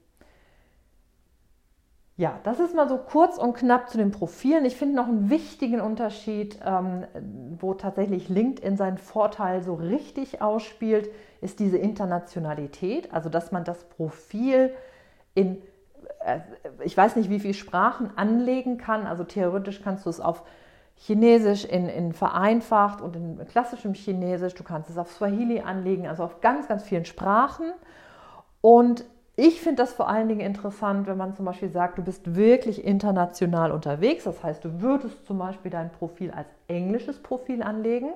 Ja, 2.18 2.40
das 2.42 2.58
ist 2.58 2.74
mal 2.74 2.88
so 2.88 2.98
kurz 2.98 3.38
und 3.38 3.54
knapp 3.54 3.88
zu 3.90 3.96
den 3.96 4.10
Profilen. 4.10 4.64
Ich 4.64 4.74
finde 4.74 4.96
noch 4.96 5.06
einen 5.06 5.30
wichtigen 5.30 5.80
Unterschied, 5.80 6.58
ähm, 6.66 7.04
wo 7.60 7.74
tatsächlich 7.74 8.28
LinkedIn 8.28 8.76
seinen 8.76 8.98
Vorteil 8.98 9.62
so 9.62 9.74
richtig 9.74 10.42
ausspielt, 10.42 11.10
ist 11.40 11.60
diese 11.60 11.78
Internationalität. 11.78 13.14
Also, 13.14 13.28
dass 13.28 13.52
man 13.52 13.62
das 13.62 13.84
Profil 13.84 14.74
in, 15.34 15.58
äh, 16.24 16.40
ich 16.82 16.96
weiß 16.96 17.14
nicht, 17.14 17.30
wie 17.30 17.38
viele 17.38 17.54
Sprachen 17.54 18.10
anlegen 18.16 18.78
kann. 18.78 19.06
Also, 19.06 19.22
theoretisch 19.22 19.80
kannst 19.80 20.04
du 20.04 20.10
es 20.10 20.18
auf 20.18 20.42
Chinesisch 20.96 21.64
in, 21.64 21.88
in 21.88 22.12
vereinfacht 22.12 23.00
und 23.00 23.14
in 23.14 23.46
klassischem 23.46 23.94
Chinesisch. 23.94 24.54
Du 24.54 24.64
kannst 24.64 24.90
es 24.90 24.98
auf 24.98 25.12
Swahili 25.12 25.60
anlegen, 25.60 26.08
also 26.08 26.24
auf 26.24 26.40
ganz, 26.40 26.66
ganz 26.66 26.82
vielen 26.82 27.04
Sprachen. 27.04 27.70
Und 28.60 29.04
ich 29.40 29.60
finde 29.60 29.84
das 29.84 29.92
vor 29.92 30.08
allen 30.08 30.26
Dingen 30.26 30.40
interessant, 30.40 31.06
wenn 31.06 31.16
man 31.16 31.36
zum 31.36 31.44
Beispiel 31.44 31.68
sagt, 31.68 31.96
du 31.96 32.02
bist 32.02 32.34
wirklich 32.34 32.84
international 32.84 33.70
unterwegs. 33.70 34.24
Das 34.24 34.42
heißt, 34.42 34.64
du 34.64 34.80
würdest 34.82 35.24
zum 35.26 35.38
Beispiel 35.38 35.70
dein 35.70 35.92
Profil 35.92 36.32
als 36.32 36.48
englisches 36.66 37.22
Profil 37.22 37.62
anlegen 37.62 38.10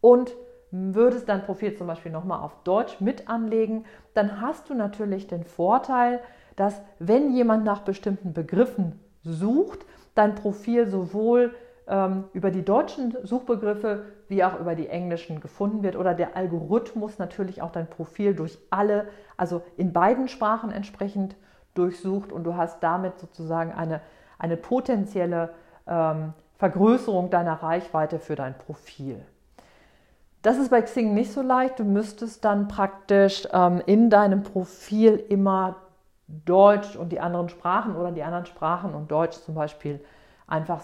und 0.00 0.32
würdest 0.70 1.28
dein 1.28 1.42
Profil 1.42 1.74
zum 1.74 1.88
Beispiel 1.88 2.12
nochmal 2.12 2.40
auf 2.40 2.54
Deutsch 2.62 3.00
mit 3.00 3.28
anlegen. 3.28 3.84
Dann 4.14 4.40
hast 4.40 4.70
du 4.70 4.74
natürlich 4.74 5.26
den 5.26 5.42
Vorteil, 5.42 6.20
dass 6.54 6.80
wenn 7.00 7.34
jemand 7.34 7.64
nach 7.64 7.80
bestimmten 7.80 8.32
Begriffen 8.32 9.00
sucht, 9.24 9.86
dein 10.14 10.36
Profil 10.36 10.86
sowohl 10.86 11.52
über 12.34 12.50
die 12.50 12.64
deutschen 12.64 13.16
Suchbegriffe 13.22 14.04
wie 14.28 14.44
auch 14.44 14.60
über 14.60 14.74
die 14.74 14.88
englischen 14.88 15.40
gefunden 15.40 15.82
wird 15.82 15.96
oder 15.96 16.12
der 16.12 16.36
Algorithmus 16.36 17.18
natürlich 17.18 17.62
auch 17.62 17.72
dein 17.72 17.88
Profil 17.88 18.34
durch 18.34 18.58
alle, 18.68 19.08
also 19.38 19.62
in 19.78 19.94
beiden 19.94 20.28
Sprachen 20.28 20.70
entsprechend 20.70 21.36
durchsucht 21.72 22.30
und 22.30 22.44
du 22.44 22.56
hast 22.56 22.82
damit 22.82 23.18
sozusagen 23.18 23.72
eine, 23.72 24.02
eine 24.38 24.58
potenzielle 24.58 25.54
ähm, 25.86 26.34
Vergrößerung 26.58 27.30
deiner 27.30 27.54
Reichweite 27.54 28.18
für 28.18 28.34
dein 28.34 28.58
Profil. 28.58 29.24
Das 30.42 30.58
ist 30.58 30.70
bei 30.70 30.82
Xing 30.82 31.14
nicht 31.14 31.32
so 31.32 31.40
leicht. 31.40 31.78
Du 31.78 31.84
müsstest 31.84 32.44
dann 32.44 32.68
praktisch 32.68 33.48
ähm, 33.52 33.82
in 33.86 34.10
deinem 34.10 34.42
Profil 34.42 35.24
immer 35.28 35.76
Deutsch 36.26 36.96
und 36.96 37.10
die 37.10 37.20
anderen 37.20 37.48
Sprachen 37.48 37.96
oder 37.96 38.12
die 38.12 38.22
anderen 38.22 38.46
Sprachen 38.46 38.94
und 38.94 39.10
Deutsch 39.10 39.38
zum 39.38 39.54
Beispiel 39.54 40.00
einfach 40.48 40.82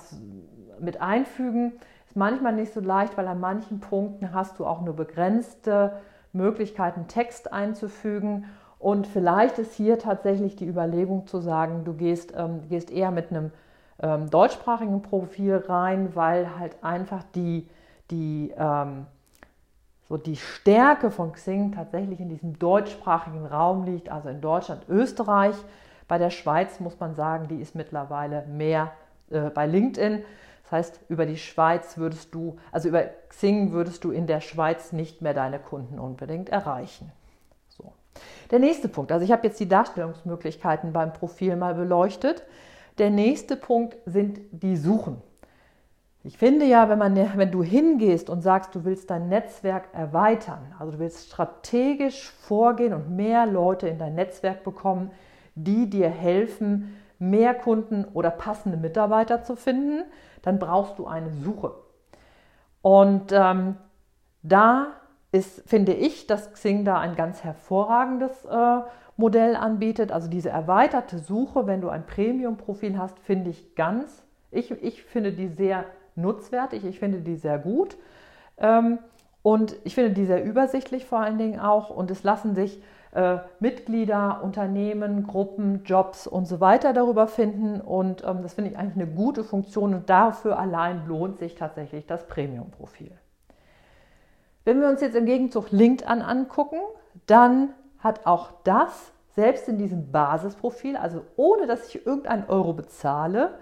mit 0.79 1.01
einfügen. 1.01 1.73
Ist 2.07 2.17
manchmal 2.17 2.55
nicht 2.55 2.73
so 2.73 2.81
leicht, 2.81 3.17
weil 3.17 3.27
an 3.27 3.41
manchen 3.41 3.81
Punkten 3.81 4.33
hast 4.33 4.59
du 4.59 4.67
auch 4.67 4.83
nur 4.83 4.95
begrenzte 4.95 5.95
Möglichkeiten, 6.33 7.09
Text 7.09 7.53
einzufügen. 7.53 8.45
Und 8.79 9.07
vielleicht 9.07 9.59
ist 9.59 9.73
hier 9.75 9.99
tatsächlich 9.99 10.57
die 10.57 10.67
Überlegung 10.67 11.27
zu 11.27 11.41
sagen, 11.41 11.85
du 11.85 11.95
gehst, 11.95 12.35
ähm, 12.37 12.69
gehst 12.69 12.91
eher 12.91 13.11
mit 13.11 13.31
einem 13.31 13.51
ähm, 14.03 14.29
deutschsprachigen 14.29 15.01
Profil 15.03 15.57
rein, 15.57 16.15
weil 16.15 16.59
halt 16.59 16.77
einfach 16.83 17.23
die, 17.35 17.69
die, 18.11 18.53
ähm, 18.57 19.07
so 20.09 20.19
die 20.19 20.37
Stärke 20.37 21.11
von 21.11 21.33
Xing 21.33 21.73
tatsächlich 21.73 22.21
in 22.21 22.29
diesem 22.29 22.59
deutschsprachigen 22.59 23.47
Raum 23.47 23.85
liegt, 23.85 24.11
also 24.11 24.29
in 24.29 24.41
Deutschland, 24.41 24.83
Österreich. 24.89 25.57
Bei 26.07 26.19
der 26.19 26.31
Schweiz 26.31 26.81
muss 26.81 27.01
man 27.01 27.15
sagen, 27.15 27.49
die 27.49 27.61
ist 27.61 27.75
mittlerweile 27.75 28.45
mehr 28.47 28.93
äh, 29.31 29.51
bei 29.51 29.67
LinkedIn. 29.67 30.25
Das 30.65 30.73
heißt, 30.73 31.01
über 31.09 31.27
die 31.27 31.37
Schweiz 31.37 31.99
würdest 31.99 32.35
du, 32.35 32.57
also 32.73 32.89
über 32.89 33.05
Xing 33.29 33.73
würdest 33.73 34.05
du 34.05 34.11
in 34.11 34.27
der 34.27 34.41
Schweiz 34.41 34.93
nicht 34.93 35.23
mehr 35.23 35.35
deine 35.35 35.59
Kunden 35.59 35.99
unbedingt 35.99 36.49
erreichen. 36.49 37.13
So. 37.69 37.93
Der 38.51 38.59
nächste 38.59 38.89
Punkt, 38.89 39.13
also 39.13 39.25
ich 39.25 39.33
habe 39.33 39.47
jetzt 39.47 39.61
die 39.61 39.69
Darstellungsmöglichkeiten 39.69 40.93
beim 40.93 41.13
Profil 41.13 41.57
mal 41.57 41.75
beleuchtet. 41.75 42.45
Der 42.99 43.11
nächste 43.11 43.57
Punkt 43.57 43.97
sind 44.07 44.41
die 44.53 44.77
Suchen. 44.77 45.21
Ich 46.27 46.39
finde 46.39 46.65
ja, 46.65 46.89
wenn, 46.89 46.99
man, 46.99 47.15
wenn 47.37 47.51
du 47.51 47.63
hingehst 47.63 48.31
und 48.31 48.41
sagst, 48.41 48.75
du 48.75 48.87
willst 48.87 49.11
dein 49.11 49.29
Netzwerk 49.29 49.89
erweitern, 49.93 50.75
also 50.79 50.93
du 50.93 50.99
willst 50.99 51.27
strategisch 51.27 52.31
vorgehen 52.31 52.95
und 52.95 53.11
mehr 53.11 53.45
Leute 53.45 53.89
in 53.89 53.99
dein 53.99 54.15
Netzwerk 54.15 54.65
bekommen, 54.65 55.11
die 55.55 55.91
dir 55.91 56.09
helfen, 56.09 56.97
mehr 57.19 57.55
Kunden 57.55 58.05
oder 58.13 58.31
passende 58.31 58.77
Mitarbeiter 58.77 59.43
zu 59.43 59.57
finden, 59.57 60.05
dann 60.43 60.59
brauchst 60.59 60.99
du 60.99 61.07
eine 61.07 61.31
Suche. 61.31 61.75
Und 62.83 63.33
ähm, 63.33 63.77
da 64.43 64.89
ist, 65.33 65.69
finde 65.69 65.95
ich, 65.95 66.27
dass 66.27 66.53
Xing 66.53 66.85
da 66.85 66.99
ein 66.99 67.17
ganz 67.17 67.43
hervorragendes 67.43 68.45
äh, 68.45 68.81
Modell 69.17 69.57
anbietet. 69.57 70.13
Also 70.13 70.29
diese 70.29 70.51
erweiterte 70.51 71.19
Suche, 71.19 71.67
wenn 71.67 71.81
du 71.81 71.89
ein 71.89 72.07
Premium-Profil 72.07 72.99
hast, 72.99 73.19
finde 73.21 73.51
ich 73.51 73.75
ganz, 73.75 74.23
ich, 74.51 74.71
ich 74.71 75.03
finde 75.03 75.33
die 75.33 75.49
sehr 75.49 75.85
nutzwertig, 76.15 76.85
ich 76.85 76.99
finde 76.99 77.21
die 77.21 77.37
sehr 77.37 77.59
gut. 77.59 77.97
Ähm, 78.59 78.99
und 79.43 79.77
ich 79.85 79.95
finde 79.95 80.13
die 80.13 80.25
sehr 80.25 80.45
übersichtlich 80.45 81.05
vor 81.05 81.21
allen 81.21 81.39
Dingen 81.39 81.61
auch. 81.61 81.91
Und 81.91 82.11
es 82.11 82.23
lassen 82.23 82.55
sich 82.55 82.83
äh, 83.15 83.39
Mitglieder, 83.61 84.41
Unternehmen, 84.43 85.27
Gruppen, 85.27 85.85
Jobs 85.85 86.27
und 86.27 86.47
so 86.47 86.61
weiter 86.61 86.93
darüber 86.93 87.27
finden. 87.27 87.81
Und 87.81 88.25
ähm, 88.25 88.43
das 88.43 88.55
finde 88.55 88.71
ich 88.71 88.79
eigentlich 88.79 89.03
eine 89.03 89.15
gute 89.15 89.45
Funktion 89.45 89.95
und 89.95 90.11
dafür 90.11 90.59
allein 90.59 91.07
lohnt 91.07 91.39
sich 91.39 91.55
tatsächlich 91.55 92.07
das 92.07 92.27
Premium-Profil. 92.27 93.13
Wenn 94.65 94.81
wir 94.81 94.89
uns 94.89 95.01
jetzt 95.01 95.15
im 95.15 95.27
Gegenzug 95.27 95.71
LinkedIn 95.71 96.23
angucken, 96.23 96.79
dann 97.27 97.71
hat 97.99 98.27
auch 98.27 98.51
das 98.65 99.13
selbst 99.35 99.69
in 99.69 99.79
diesem 99.79 100.11
Basisprofil, 100.11 100.97
also 100.97 101.23
ohne 101.37 101.67
dass 101.67 101.89
ich 101.89 102.07
irgendeinen 102.07 102.49
Euro 102.49 102.73
bezahle, 102.73 103.59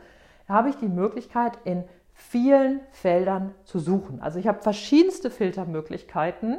habe 0.49 0.68
ich 0.68 0.76
die 0.76 0.88
Möglichkeit, 0.88 1.59
in 1.64 1.85
vielen 2.14 2.80
Feldern 2.90 3.54
zu 3.64 3.78
suchen. 3.78 4.21
Also 4.21 4.38
ich 4.38 4.47
habe 4.47 4.62
verschiedenste 4.62 5.30
Filtermöglichkeiten. 5.30 6.59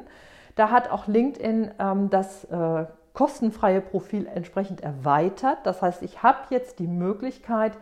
Da 0.55 0.69
hat 0.69 0.91
auch 0.91 1.07
LinkedIn 1.07 1.71
ähm, 1.79 2.09
das 2.09 2.43
äh, 2.45 2.85
kostenfreie 3.13 3.81
Profil 3.81 4.27
entsprechend 4.27 4.81
erweitert. 4.81 5.59
Das 5.63 5.81
heißt, 5.81 6.01
ich 6.03 6.23
habe 6.23 6.39
jetzt 6.49 6.79
die 6.79 6.87
Möglichkeit, 6.87 7.73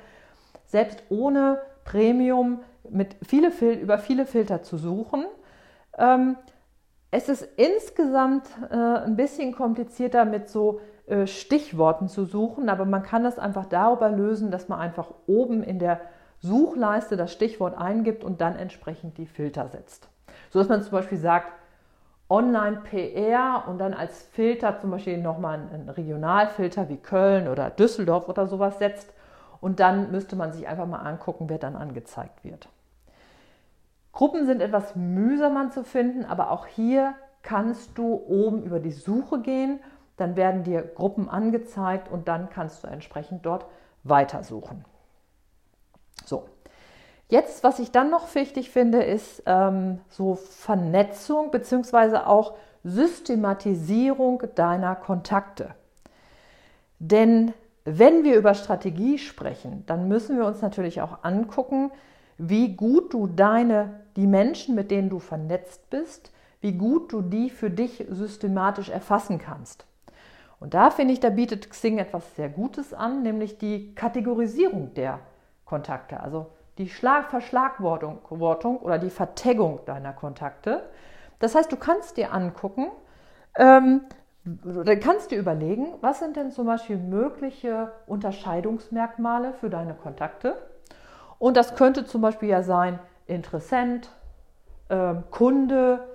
selbst 0.65 1.03
ohne 1.09 1.61
Premium 1.83 2.59
mit 2.89 3.15
viele 3.25 3.49
über 3.75 3.97
viele 3.97 4.25
Filter 4.25 4.63
zu 4.63 4.77
suchen. 4.77 5.25
Ähm, 5.97 6.37
es 7.11 7.27
ist 7.27 7.47
insgesamt 7.57 8.47
äh, 8.69 8.75
ein 8.75 9.15
bisschen 9.17 9.53
komplizierter 9.53 10.23
mit 10.25 10.49
so 10.49 10.79
äh, 11.07 11.27
Stichworten 11.27 12.07
zu 12.07 12.25
suchen, 12.25 12.69
aber 12.69 12.85
man 12.85 13.03
kann 13.03 13.23
das 13.23 13.37
einfach 13.37 13.65
darüber 13.65 14.09
lösen, 14.09 14.49
dass 14.49 14.69
man 14.69 14.79
einfach 14.79 15.11
oben 15.27 15.61
in 15.61 15.77
der 15.77 15.99
Suchleiste 16.39 17.17
das 17.17 17.33
Stichwort 17.33 17.77
eingibt 17.77 18.23
und 18.23 18.41
dann 18.41 18.55
entsprechend 18.55 19.17
die 19.17 19.27
Filter 19.27 19.67
setzt. 19.67 20.07
So 20.49 20.59
dass 20.59 20.69
man 20.69 20.81
zum 20.81 20.91
Beispiel 20.91 21.17
sagt, 21.17 21.51
Online-PR 22.31 23.65
und 23.67 23.77
dann 23.77 23.93
als 23.93 24.23
Filter 24.23 24.79
zum 24.79 24.91
Beispiel 24.91 25.17
nochmal 25.17 25.59
einen 25.73 25.89
Regionalfilter 25.89 26.87
wie 26.87 26.95
Köln 26.95 27.49
oder 27.49 27.69
Düsseldorf 27.69 28.29
oder 28.29 28.47
sowas 28.47 28.79
setzt 28.79 29.11
und 29.59 29.81
dann 29.81 30.11
müsste 30.11 30.37
man 30.37 30.53
sich 30.53 30.65
einfach 30.65 30.87
mal 30.87 30.99
angucken, 30.99 31.49
wer 31.49 31.57
dann 31.57 31.75
angezeigt 31.75 32.45
wird. 32.45 32.69
Gruppen 34.13 34.45
sind 34.45 34.61
etwas 34.61 34.95
mühsamer 34.95 35.71
zu 35.71 35.83
finden, 35.83 36.23
aber 36.23 36.51
auch 36.51 36.67
hier 36.67 37.15
kannst 37.41 37.97
du 37.97 38.13
oben 38.13 38.63
über 38.63 38.79
die 38.79 38.91
Suche 38.91 39.41
gehen, 39.41 39.81
dann 40.15 40.37
werden 40.37 40.63
dir 40.63 40.83
Gruppen 40.83 41.27
angezeigt 41.27 42.09
und 42.09 42.29
dann 42.29 42.49
kannst 42.49 42.83
du 42.83 42.87
entsprechend 42.87 43.45
dort 43.45 43.65
weitersuchen. 44.03 44.85
So, 46.25 46.47
jetzt, 47.31 47.63
was 47.63 47.79
ich 47.79 47.91
dann 47.91 48.11
noch 48.11 48.33
wichtig 48.35 48.69
finde, 48.69 49.01
ist 49.01 49.41
ähm, 49.45 49.99
so 50.09 50.35
Vernetzung 50.35 51.49
bzw. 51.49 52.17
auch 52.17 52.53
Systematisierung 52.83 54.43
deiner 54.55 54.95
Kontakte. 54.95 55.73
Denn 56.99 57.53
wenn 57.83 58.23
wir 58.23 58.35
über 58.35 58.53
Strategie 58.53 59.17
sprechen, 59.17 59.83
dann 59.87 60.07
müssen 60.07 60.37
wir 60.37 60.45
uns 60.45 60.61
natürlich 60.61 61.01
auch 61.01 61.23
angucken, 61.23 61.91
wie 62.37 62.75
gut 62.75 63.13
du 63.13 63.27
deine, 63.27 64.01
die 64.15 64.27
Menschen, 64.27 64.75
mit 64.75 64.91
denen 64.91 65.09
du 65.09 65.19
vernetzt 65.19 65.89
bist, 65.89 66.31
wie 66.59 66.73
gut 66.73 67.11
du 67.11 67.21
die 67.21 67.49
für 67.49 67.69
dich 67.69 68.05
systematisch 68.09 68.89
erfassen 68.89 69.39
kannst. 69.39 69.85
Und 70.59 70.75
da 70.75 70.91
finde 70.91 71.13
ich, 71.13 71.19
da 71.19 71.29
bietet 71.29 71.69
Xing 71.69 71.97
etwas 71.97 72.35
sehr 72.35 72.49
Gutes 72.49 72.93
an, 72.93 73.23
nämlich 73.23 73.57
die 73.57 73.95
Kategorisierung 73.95 74.93
der 74.93 75.19
Kontakte, 75.65 76.19
also 76.19 76.47
die 76.77 76.89
Schlag 76.89 77.29
Verschlagwortung 77.29 78.19
oder 78.77 78.97
die 78.97 79.09
Vertaggung 79.09 79.81
deiner 79.85 80.13
Kontakte. 80.13 80.89
Das 81.39 81.55
heißt, 81.55 81.71
du 81.71 81.75
kannst 81.75 82.17
dir 82.17 82.33
angucken, 82.33 82.87
ähm, 83.55 84.01
kannst 85.01 85.31
dir 85.31 85.37
überlegen, 85.37 85.93
was 86.01 86.19
sind 86.19 86.35
denn 86.35 86.51
zum 86.51 86.65
Beispiel 86.65 86.97
mögliche 86.97 87.91
Unterscheidungsmerkmale 88.07 89.53
für 89.53 89.69
deine 89.69 89.93
Kontakte 89.93 90.55
und 91.41 91.57
das 91.57 91.75
könnte 91.75 92.05
zum 92.05 92.21
Beispiel 92.21 92.49
ja 92.49 92.61
sein 92.61 92.99
Interessent, 93.25 94.11
ähm, 94.91 95.23
Kunde, 95.31 96.07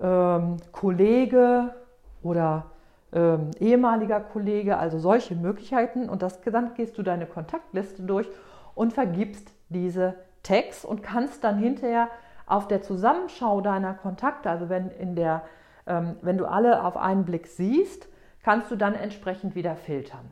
ähm, 0.00 0.56
Kollege 0.72 1.74
oder 2.22 2.64
ähm, 3.12 3.50
ehemaliger 3.58 4.20
Kollege, 4.20 4.78
also 4.78 4.98
solche 4.98 5.34
Möglichkeiten. 5.34 6.08
Und 6.08 6.22
das, 6.22 6.40
dann 6.40 6.72
gehst 6.72 6.96
du 6.96 7.02
deine 7.02 7.26
Kontaktliste 7.26 8.04
durch 8.04 8.26
und 8.74 8.94
vergibst 8.94 9.52
diese 9.70 10.14
Tags 10.42 10.84
und 10.84 11.02
kannst 11.02 11.42
dann 11.44 11.58
hinterher 11.58 12.08
auf 12.46 12.68
der 12.68 12.82
Zusammenschau 12.82 13.60
deiner 13.60 13.94
Kontakte, 13.94 14.50
also 14.50 14.68
wenn, 14.68 14.90
in 14.90 15.14
der, 15.14 15.42
ähm, 15.86 16.16
wenn 16.22 16.36
du 16.36 16.46
alle 16.46 16.84
auf 16.84 16.96
einen 16.96 17.24
Blick 17.24 17.46
siehst, 17.46 18.08
kannst 18.42 18.70
du 18.70 18.76
dann 18.76 18.94
entsprechend 18.94 19.54
wieder 19.54 19.76
filtern. 19.76 20.30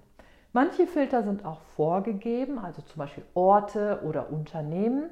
Manche 0.52 0.86
Filter 0.86 1.22
sind 1.22 1.44
auch 1.44 1.60
vorgegeben, 1.76 2.58
also 2.58 2.82
zum 2.82 2.98
Beispiel 2.98 3.24
Orte 3.34 4.00
oder 4.04 4.30
Unternehmen. 4.32 5.10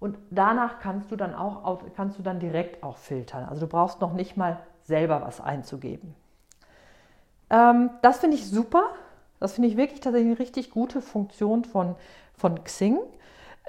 Und 0.00 0.16
danach 0.30 0.80
kannst 0.80 1.10
du 1.10 1.16
dann 1.16 1.34
auch 1.34 1.82
kannst 1.94 2.18
du 2.18 2.22
dann 2.22 2.40
direkt 2.40 2.82
auch 2.82 2.96
filtern. 2.96 3.44
Also 3.44 3.60
du 3.60 3.66
brauchst 3.66 4.00
noch 4.00 4.14
nicht 4.14 4.38
mal 4.38 4.58
selber 4.82 5.20
was 5.20 5.40
einzugeben. 5.40 6.14
Ähm, 7.50 7.90
das 8.00 8.18
finde 8.18 8.36
ich 8.36 8.48
super. 8.48 8.84
Das 9.38 9.52
finde 9.52 9.68
ich 9.68 9.76
wirklich 9.76 10.00
tatsächlich 10.00 10.30
eine 10.30 10.38
richtig 10.38 10.70
gute 10.70 11.02
Funktion 11.02 11.64
von, 11.64 11.96
von 12.34 12.64
Xing. 12.64 12.98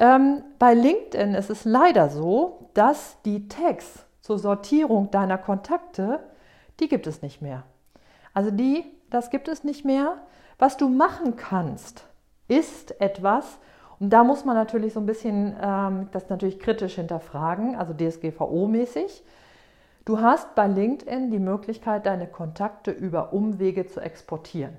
Ähm, 0.01 0.43
bei 0.58 0.74
LinkedIn 0.74 1.36
ist 1.36 1.51
es 1.51 1.63
leider 1.63 2.10
so, 2.10 2.70
dass 2.74 3.22
die 3.24 3.48
Tags 3.48 4.03
zur 4.22 4.39
Sortierung 4.39 5.12
deiner 5.12 5.38
Kontakte, 5.38 6.22
die 6.79 6.88
gibt 6.88 7.05
es 7.05 7.22
nicht 7.22 7.43
mehr. 7.43 7.63
Also 8.34 8.50
die, 8.50 8.84
das 9.12 9.29
gibt 9.29 9.48
es 9.48 9.63
nicht 9.63 9.86
mehr. 9.86 10.17
Was 10.58 10.75
du 10.75 10.89
machen 10.89 11.36
kannst, 11.36 12.05
ist 12.48 13.00
etwas, 13.00 13.60
und 14.00 14.10
da 14.10 14.24
muss 14.24 14.43
man 14.43 14.55
natürlich 14.55 14.93
so 14.93 15.00
ein 15.00 15.05
bisschen 15.05 15.55
ähm, 15.62 16.10
das 16.12 16.29
natürlich 16.29 16.60
kritisch 16.60 16.96
hinterfragen, 16.96 17.75
also 17.75 17.93
DSGVO-mäßig. 17.93 19.22
Du 20.05 20.20
hast 20.20 20.55
bei 20.55 20.65
LinkedIn 20.65 21.29
die 21.29 21.38
Möglichkeit, 21.38 22.08
deine 22.08 22.25
Kontakte 22.25 22.89
über 22.89 23.34
Umwege 23.34 23.86
zu 23.86 24.00
exportieren. 24.00 24.75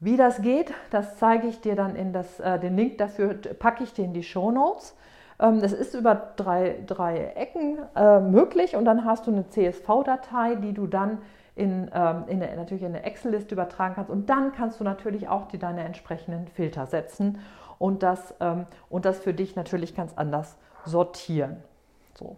Wie 0.00 0.16
das 0.16 0.42
geht, 0.42 0.72
das 0.90 1.16
zeige 1.16 1.48
ich 1.48 1.60
dir 1.60 1.74
dann 1.74 1.96
in 1.96 2.12
das, 2.12 2.38
äh, 2.38 2.58
den 2.60 2.76
Link 2.76 2.98
dafür 2.98 3.34
packe 3.58 3.82
ich 3.82 3.92
dir 3.92 4.04
in 4.04 4.12
die 4.12 4.22
Show 4.22 4.52
Notes. 4.52 4.96
Ähm, 5.40 5.60
das 5.60 5.72
ist 5.72 5.94
über 5.94 6.32
drei, 6.36 6.78
drei 6.86 7.32
Ecken 7.34 7.78
äh, 7.96 8.20
möglich 8.20 8.76
und 8.76 8.84
dann 8.84 9.04
hast 9.04 9.26
du 9.26 9.32
eine 9.32 9.48
CSV-Datei, 9.48 10.56
die 10.56 10.72
du 10.72 10.86
dann 10.86 11.18
in, 11.56 11.90
ähm, 11.92 12.24
in 12.28 12.40
eine, 12.40 12.54
natürlich 12.56 12.84
in 12.84 12.94
eine 12.94 13.02
Excel-Liste 13.02 13.54
übertragen 13.54 13.94
kannst 13.96 14.10
und 14.10 14.30
dann 14.30 14.52
kannst 14.52 14.78
du 14.78 14.84
natürlich 14.84 15.28
auch 15.28 15.48
die, 15.48 15.58
deine 15.58 15.82
entsprechenden 15.82 16.46
Filter 16.46 16.86
setzen 16.86 17.40
und 17.80 18.04
das, 18.04 18.34
ähm, 18.38 18.66
und 18.88 19.04
das 19.04 19.18
für 19.18 19.34
dich 19.34 19.56
natürlich 19.56 19.96
ganz 19.96 20.12
anders 20.14 20.56
sortieren. 20.84 21.56
So. 22.16 22.36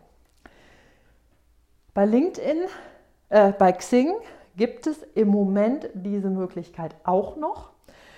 Bei 1.92 2.06
LinkedIn, 2.06 2.64
äh, 3.28 3.52
bei 3.52 3.72
Xing 3.72 4.12
gibt 4.56 4.86
es 4.86 5.02
im 5.14 5.28
Moment 5.28 5.88
diese 5.94 6.30
Möglichkeit 6.30 6.94
auch 7.04 7.36
noch. 7.36 7.70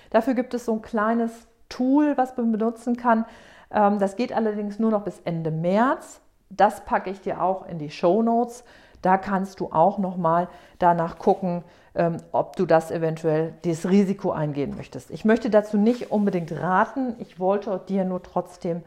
Dafür 0.09 0.33
gibt 0.33 0.53
es 0.53 0.65
so 0.65 0.73
ein 0.73 0.81
kleines 0.81 1.47
Tool, 1.69 2.17
was 2.17 2.37
man 2.37 2.51
benutzen 2.51 2.95
kann. 2.97 3.25
Ähm, 3.71 3.99
das 3.99 4.15
geht 4.15 4.33
allerdings 4.33 4.79
nur 4.79 4.91
noch 4.91 5.03
bis 5.03 5.19
Ende 5.25 5.51
März. 5.51 6.21
Das 6.49 6.85
packe 6.85 7.09
ich 7.09 7.21
dir 7.21 7.41
auch 7.41 7.67
in 7.67 7.79
die 7.79 7.89
Show 7.89 8.21
Notes. 8.21 8.63
Da 9.01 9.17
kannst 9.17 9.59
du 9.59 9.71
auch 9.71 9.97
noch 9.97 10.15
mal 10.15 10.47
danach 10.79 11.17
gucken, 11.17 11.63
ähm, 11.95 12.17
ob 12.31 12.55
du 12.55 12.65
das 12.65 12.89
eventuell 12.89 13.53
dieses 13.63 13.89
Risiko 13.89 14.31
eingehen 14.31 14.75
möchtest. 14.75 15.11
Ich 15.11 15.25
möchte 15.25 15.49
dazu 15.49 15.77
nicht 15.77 16.11
unbedingt 16.11 16.51
raten. 16.51 17.15
Ich 17.19 17.39
wollte 17.39 17.81
dir 17.87 18.05
nur 18.05 18.23
trotzdem 18.23 18.83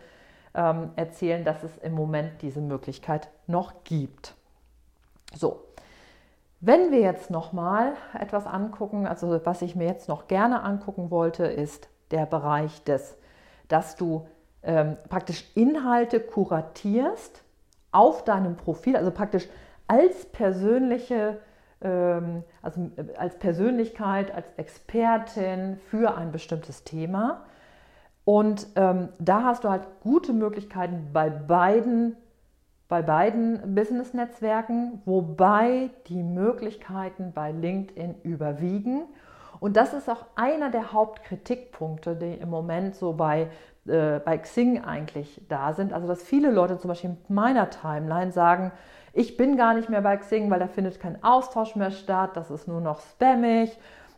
ähm, 0.55 0.91
erzählen, 0.97 1.45
dass 1.45 1.63
es 1.63 1.77
im 1.79 1.93
Moment 1.93 2.41
diese 2.41 2.61
Möglichkeit 2.61 3.29
noch 3.47 3.85
gibt. 3.85 4.35
So, 5.35 5.66
wenn 6.67 6.91
wir 6.91 6.99
jetzt 6.99 7.31
noch 7.31 7.53
mal 7.53 7.93
etwas 8.19 8.45
angucken, 8.45 9.07
also 9.07 9.41
was 9.45 9.63
ich 9.63 9.77
mir 9.77 9.87
jetzt 9.87 10.09
noch 10.09 10.27
gerne 10.27 10.65
angucken 10.65 11.13
wollte, 11.13 11.47
ist 11.47 11.89
der 12.11 12.27
Bereich 12.27 12.83
des, 12.83 13.17
dass 13.69 13.95
du 13.95 14.27
ähm, 14.65 14.97
praktisch 15.09 15.45
Inhalte 15.55 16.19
kuratierst 16.19 17.45
auf 17.93 18.25
deinem 18.25 18.57
Profil, 18.57 18.97
also 18.97 19.13
praktisch 19.13 19.49
als 19.87 20.27
persönliche, 20.27 21.39
ähm, 21.81 22.43
also 22.63 22.91
äh, 22.97 23.15
als 23.17 23.39
Persönlichkeit, 23.39 24.35
als 24.35 24.51
Expertin 24.57 25.79
für 25.89 26.17
ein 26.17 26.33
bestimmtes 26.33 26.83
Thema. 26.83 27.45
Und 28.25 28.67
ähm, 28.75 29.11
da 29.21 29.45
hast 29.45 29.63
du 29.63 29.69
halt 29.71 29.87
gute 30.01 30.33
Möglichkeiten 30.33 31.11
bei 31.13 31.31
beiden 31.31 32.17
bei 32.89 33.03
beiden 33.03 33.75
Business-Netzwerken, 33.75 35.03
wobei 35.05 35.91
die 36.07 36.23
Möglichkeiten 36.23 37.33
bei 37.33 37.51
LinkedIn 37.51 38.17
überwiegen. 38.23 39.05
Und 39.59 39.77
das 39.77 39.93
ist 39.95 40.09
auch 40.09 40.27
einer 40.37 40.71
der 40.71 40.93
Hauptkritikpunkte, 40.93 42.15
die 42.15 42.35
im 42.35 42.51
Moment 42.51 42.95
so 42.95 43.15
bei, 43.15 43.49
äh, 43.87 44.21
bei 44.21 44.39
Xing 44.39 44.85
eigentlich 44.85 45.41
da 45.49 45.73
sind. 45.73 45.93
Also 45.93 46.07
dass 46.07 46.23
viele 46.23 46.51
Leute 46.51 46.79
zum 46.79 46.89
Beispiel 46.89 47.11
in 47.11 47.35
meiner 47.35 47.71
Timeline 47.71 48.33
sagen, 48.33 48.73
ich 49.13 49.37
bin 49.37 49.57
gar 49.57 49.75
nicht 49.75 49.89
mehr 49.89 50.03
bei 50.03 50.17
Xing, 50.19 50.51
weil 50.51 50.61
da 50.61 50.69
findet 50.69 51.01
kein 51.01 51.25
Austausch 51.25 51.75
mehr 51.75 51.91
statt, 51.91 52.33
das 52.35 52.51
ist 52.51 52.69
nur 52.69 52.83
noch 52.83 53.01
spammig, 53.01 53.77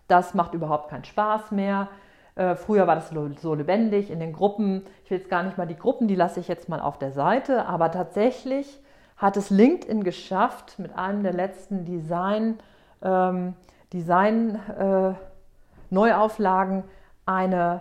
das 0.09 0.35
macht 0.35 0.55
überhaupt 0.55 0.91
keinen 0.91 1.05
Spaß 1.05 1.53
mehr. 1.53 1.89
Äh, 2.38 2.54
früher 2.54 2.87
war 2.87 2.95
das 2.95 3.11
so 3.11 3.54
lebendig 3.54 4.12
in 4.12 4.21
den 4.21 4.33
Gruppen. 4.33 4.87
Ich 5.04 5.11
will 5.11 5.18
jetzt 5.18 5.28
gar 5.28 5.42
nicht 5.42 5.59
mal 5.59 5.66
die 5.66 5.76
Gruppen, 5.76 6.07
die 6.07 6.14
lasse 6.14 6.38
ich 6.38 6.47
jetzt 6.47 6.68
mal 6.68 6.80
auf 6.80 6.97
der 6.97 7.11
Seite. 7.11 7.66
Aber 7.66 7.90
tatsächlich 7.90 8.78
hat 9.16 9.37
es 9.37 9.50
LinkedIn 9.50 10.04
geschafft, 10.04 10.78
mit 10.78 10.97
einem 10.97 11.25
der 11.25 11.33
letzten 11.33 11.85
Design, 11.85 12.61
ähm, 13.02 13.54
Design 13.92 14.54
äh, 14.78 15.14
Neuauflagen 15.90 16.85
eine, 17.26 17.80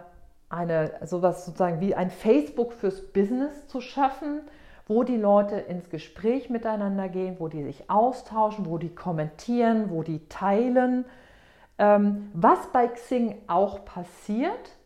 eine 0.50 0.92
sowas 1.06 1.46
sozusagen 1.46 1.80
wie 1.80 1.94
ein 1.94 2.10
Facebook 2.10 2.74
fürs 2.74 3.02
Business 3.14 3.68
zu 3.68 3.80
schaffen, 3.80 4.42
wo 4.88 5.04
die 5.04 5.18
Leute 5.18 5.56
ins 5.56 5.92
Gespräch 5.92 6.50
miteinander 6.50 7.10
gehen, 7.10 7.36
wo 7.38 7.48
die 7.48 7.64
sich 7.64 7.92
austauschen, 7.92 8.66
wo 8.66 8.80
die 8.80 8.96
kommentieren, 8.96 9.92
wo 9.92 10.02
die 10.02 10.28
teilen 10.30 11.06
ähm, 11.78 12.32
was 12.34 12.68
bei 12.72 12.88
Xing 12.88 13.42
auch 13.48 13.86
passiert, 13.86 14.78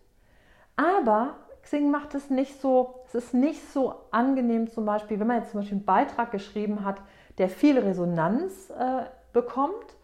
aber 0.75 1.35
Xing 1.63 1.91
macht 1.91 2.15
es 2.15 2.29
nicht 2.29 2.59
so, 2.59 3.01
es 3.05 3.15
ist 3.15 3.33
nicht 3.33 3.71
so 3.71 3.95
angenehm 4.11 4.69
zum 4.69 4.85
Beispiel, 4.85 5.19
wenn 5.19 5.27
man 5.27 5.37
jetzt 5.37 5.51
zum 5.51 5.61
Beispiel 5.61 5.77
einen 5.77 5.85
Beitrag 5.85 6.31
geschrieben 6.31 6.83
hat, 6.83 7.01
der 7.37 7.49
viel 7.49 7.77
Resonanz 7.79 8.69
äh, 8.71 9.03
bekommt 9.33 9.95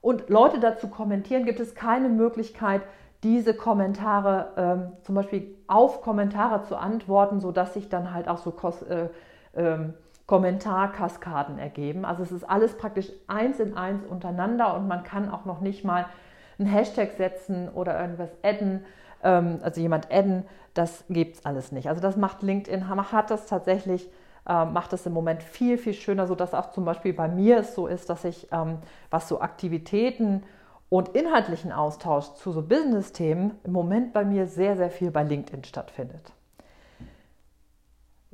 und 0.00 0.28
Leute 0.28 0.60
dazu 0.60 0.88
kommentieren, 0.88 1.44
gibt 1.44 1.60
es 1.60 1.74
keine 1.74 2.08
Möglichkeit, 2.08 2.82
diese 3.22 3.54
Kommentare 3.54 4.52
ähm, 4.56 4.92
zum 5.02 5.14
Beispiel 5.14 5.54
auf 5.68 6.02
Kommentare 6.02 6.62
zu 6.64 6.76
antworten, 6.76 7.40
sodass 7.40 7.74
sich 7.74 7.88
dann 7.88 8.12
halt 8.12 8.28
auch 8.28 8.38
so 8.38 8.52
äh, 8.88 9.08
ähm, 9.54 9.94
Kommentarkaskaden 10.26 11.58
ergeben. 11.58 12.04
Also 12.04 12.22
es 12.22 12.32
ist 12.32 12.44
alles 12.44 12.76
praktisch 12.76 13.10
eins 13.26 13.60
in 13.60 13.76
eins 13.76 14.04
untereinander 14.06 14.74
und 14.76 14.88
man 14.88 15.02
kann 15.02 15.30
auch 15.30 15.44
noch 15.44 15.60
nicht 15.60 15.84
mal 15.84 16.06
einen 16.58 16.68
Hashtag 16.68 17.12
setzen 17.16 17.68
oder 17.68 18.00
irgendwas 18.00 18.30
adden, 18.42 18.84
ähm, 19.22 19.58
also 19.62 19.80
jemand 19.80 20.10
adden, 20.12 20.44
das 20.74 21.04
gibt 21.08 21.36
es 21.36 21.46
alles 21.46 21.72
nicht. 21.72 21.88
Also 21.88 22.00
das 22.00 22.16
macht 22.16 22.42
LinkedIn, 22.42 22.88
hat 22.88 23.30
das 23.30 23.46
tatsächlich, 23.46 24.08
äh, 24.48 24.64
macht 24.64 24.92
es 24.92 25.06
im 25.06 25.12
Moment 25.12 25.42
viel, 25.42 25.76
viel 25.76 25.94
schöner, 25.94 26.26
sodass 26.26 26.54
auch 26.54 26.70
zum 26.70 26.84
Beispiel 26.84 27.12
bei 27.12 27.28
mir 27.28 27.58
es 27.58 27.74
so 27.74 27.86
ist, 27.86 28.08
dass 28.08 28.24
ich, 28.24 28.48
ähm, 28.52 28.78
was 29.10 29.28
so 29.28 29.40
Aktivitäten 29.40 30.42
und 30.88 31.10
inhaltlichen 31.10 31.72
Austausch 31.72 32.34
zu 32.34 32.52
so 32.52 32.62
Business-Themen 32.62 33.58
im 33.64 33.72
Moment 33.72 34.12
bei 34.12 34.24
mir 34.24 34.46
sehr, 34.46 34.76
sehr 34.76 34.90
viel 34.90 35.10
bei 35.10 35.22
LinkedIn 35.22 35.64
stattfindet. 35.64 36.32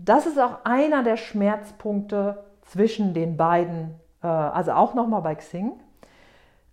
Das 0.08 0.24
ist 0.24 0.40
auch 0.40 0.64
einer 0.64 1.02
der 1.02 1.18
Schmerzpunkte 1.18 2.42
zwischen 2.62 3.12
den 3.12 3.36
beiden, 3.36 3.94
äh, 4.22 4.26
also 4.26 4.72
auch 4.72 4.94
nochmal 4.94 5.20
bei 5.20 5.34
Xing. 5.34 5.72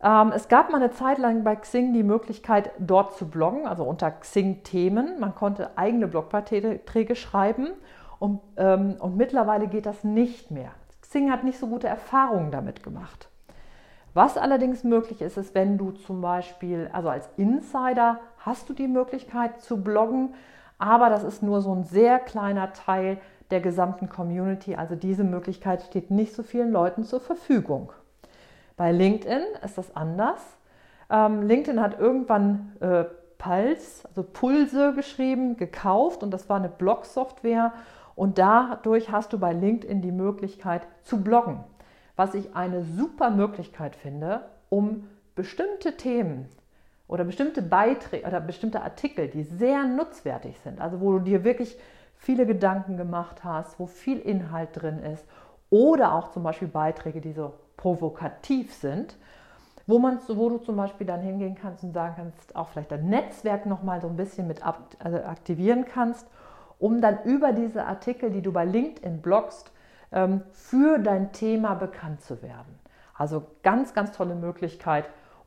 Ähm, 0.01 0.31
es 0.33 0.47
gab 0.47 0.71
mal 0.71 0.81
eine 0.81 0.91
Zeit 0.91 1.17
lang 1.17 1.43
bei 1.43 1.57
Xing 1.57 1.91
die 1.91 2.03
Möglichkeit, 2.03 2.71
dort 2.79 3.17
zu 3.17 3.29
bloggen, 3.29 3.67
also 3.67 3.83
unter 3.83 4.09
Xing-Themen. 4.09 5.19
Man 5.19 5.35
konnte 5.35 5.77
eigene 5.77 6.07
Blogbeiträge 6.07 7.15
schreiben 7.17 7.71
und, 8.19 8.39
ähm, 8.55 8.95
und 8.99 9.17
mittlerweile 9.17 9.67
geht 9.67 9.85
das 9.85 10.05
nicht 10.05 10.49
mehr. 10.49 10.71
Xing 11.01 11.29
hat 11.29 11.43
nicht 11.43 11.59
so 11.59 11.67
gute 11.67 11.89
Erfahrungen 11.89 12.51
damit 12.51 12.83
gemacht. 12.83 13.27
Was 14.13 14.37
allerdings 14.37 14.85
möglich 14.85 15.21
ist, 15.21 15.35
ist, 15.35 15.53
wenn 15.53 15.77
du 15.77 15.91
zum 15.91 16.21
Beispiel, 16.21 16.89
also 16.93 17.09
als 17.09 17.27
Insider 17.35 18.21
hast 18.37 18.69
du 18.69 18.73
die 18.73 18.87
Möglichkeit 18.87 19.59
zu 19.59 19.83
bloggen, 19.83 20.35
aber 20.77 21.09
das 21.09 21.23
ist 21.23 21.41
nur 21.41 21.61
so 21.61 21.73
ein 21.73 21.83
sehr 21.83 22.19
kleiner 22.19 22.73
Teil 22.73 23.17
der 23.51 23.61
gesamten 23.61 24.09
Community. 24.09 24.75
Also 24.75 24.95
diese 24.95 25.23
Möglichkeit 25.23 25.83
steht 25.83 26.11
nicht 26.11 26.33
so 26.33 26.43
vielen 26.43 26.71
Leuten 26.71 27.03
zur 27.03 27.19
Verfügung. 27.19 27.91
Bei 28.75 28.91
LinkedIn 28.91 29.43
ist 29.63 29.77
das 29.77 29.95
anders. 29.95 30.41
Ähm, 31.09 31.43
LinkedIn 31.43 31.81
hat 31.81 31.99
irgendwann 31.99 32.75
äh, 32.79 33.05
Pulse, 33.37 34.07
also 34.07 34.23
Pulse 34.23 34.93
geschrieben, 34.93 35.57
gekauft 35.57 36.23
und 36.23 36.31
das 36.31 36.49
war 36.49 36.57
eine 36.57 36.69
Blog-Software 36.69 37.73
und 38.15 38.37
dadurch 38.37 39.11
hast 39.11 39.33
du 39.33 39.39
bei 39.39 39.53
LinkedIn 39.53 40.01
die 40.01 40.11
Möglichkeit 40.11 40.87
zu 41.03 41.21
bloggen, 41.21 41.63
was 42.15 42.33
ich 42.33 42.55
eine 42.55 42.83
super 42.83 43.29
Möglichkeit 43.29 43.95
finde, 43.95 44.45
um 44.69 45.07
bestimmte 45.35 45.97
Themen 45.97 46.49
oder 47.07 47.23
bestimmte 47.23 47.61
Beiträge 47.61 48.27
oder 48.27 48.41
bestimmte 48.41 48.81
Artikel, 48.81 49.27
die 49.27 49.43
sehr 49.43 49.83
nutzwertig 49.85 50.59
sind, 50.59 50.81
also 50.81 51.01
wo 51.01 51.13
du 51.13 51.19
dir 51.19 51.43
wirklich 51.43 51.77
viele 52.15 52.45
Gedanken 52.45 52.97
gemacht 52.97 53.43
hast, 53.43 53.79
wo 53.79 53.85
viel 53.85 54.19
Inhalt 54.19 54.69
drin 54.73 54.99
ist 54.99 55.25
oder 55.69 56.13
auch 56.13 56.31
zum 56.31 56.43
Beispiel 56.43 56.67
Beiträge, 56.67 57.21
die 57.21 57.33
so 57.33 57.53
provokativ 57.77 58.73
sind, 58.73 59.17
wo, 59.87 59.99
man, 59.99 60.19
wo 60.27 60.49
du 60.49 60.57
zum 60.57 60.75
Beispiel 60.77 61.05
dann 61.05 61.21
hingehen 61.21 61.55
kannst 61.55 61.83
und 61.83 61.93
sagen 61.93 62.15
kannst, 62.17 62.55
auch 62.55 62.69
vielleicht 62.69 62.91
dein 62.91 63.07
Netzwerk 63.07 63.65
nochmal 63.65 64.01
so 64.01 64.07
ein 64.07 64.15
bisschen 64.15 64.47
mit 64.47 64.61
also 64.63 65.17
aktivieren 65.17 65.85
kannst, 65.85 66.27
um 66.79 67.01
dann 67.01 67.23
über 67.23 67.51
diese 67.51 67.85
Artikel, 67.85 68.31
die 68.31 68.41
du 68.41 68.51
bei 68.51 68.65
LinkedIn 68.65 69.21
bloggst, 69.21 69.71
ähm, 70.11 70.41
für 70.51 70.97
dein 70.97 71.31
Thema 71.31 71.75
bekannt 71.75 72.21
zu 72.21 72.41
werden. 72.41 72.79
Also 73.13 73.43
ganz, 73.63 73.93
ganz 73.93 74.11
tolle 74.11 74.35
Möglichkeit, 74.35 75.05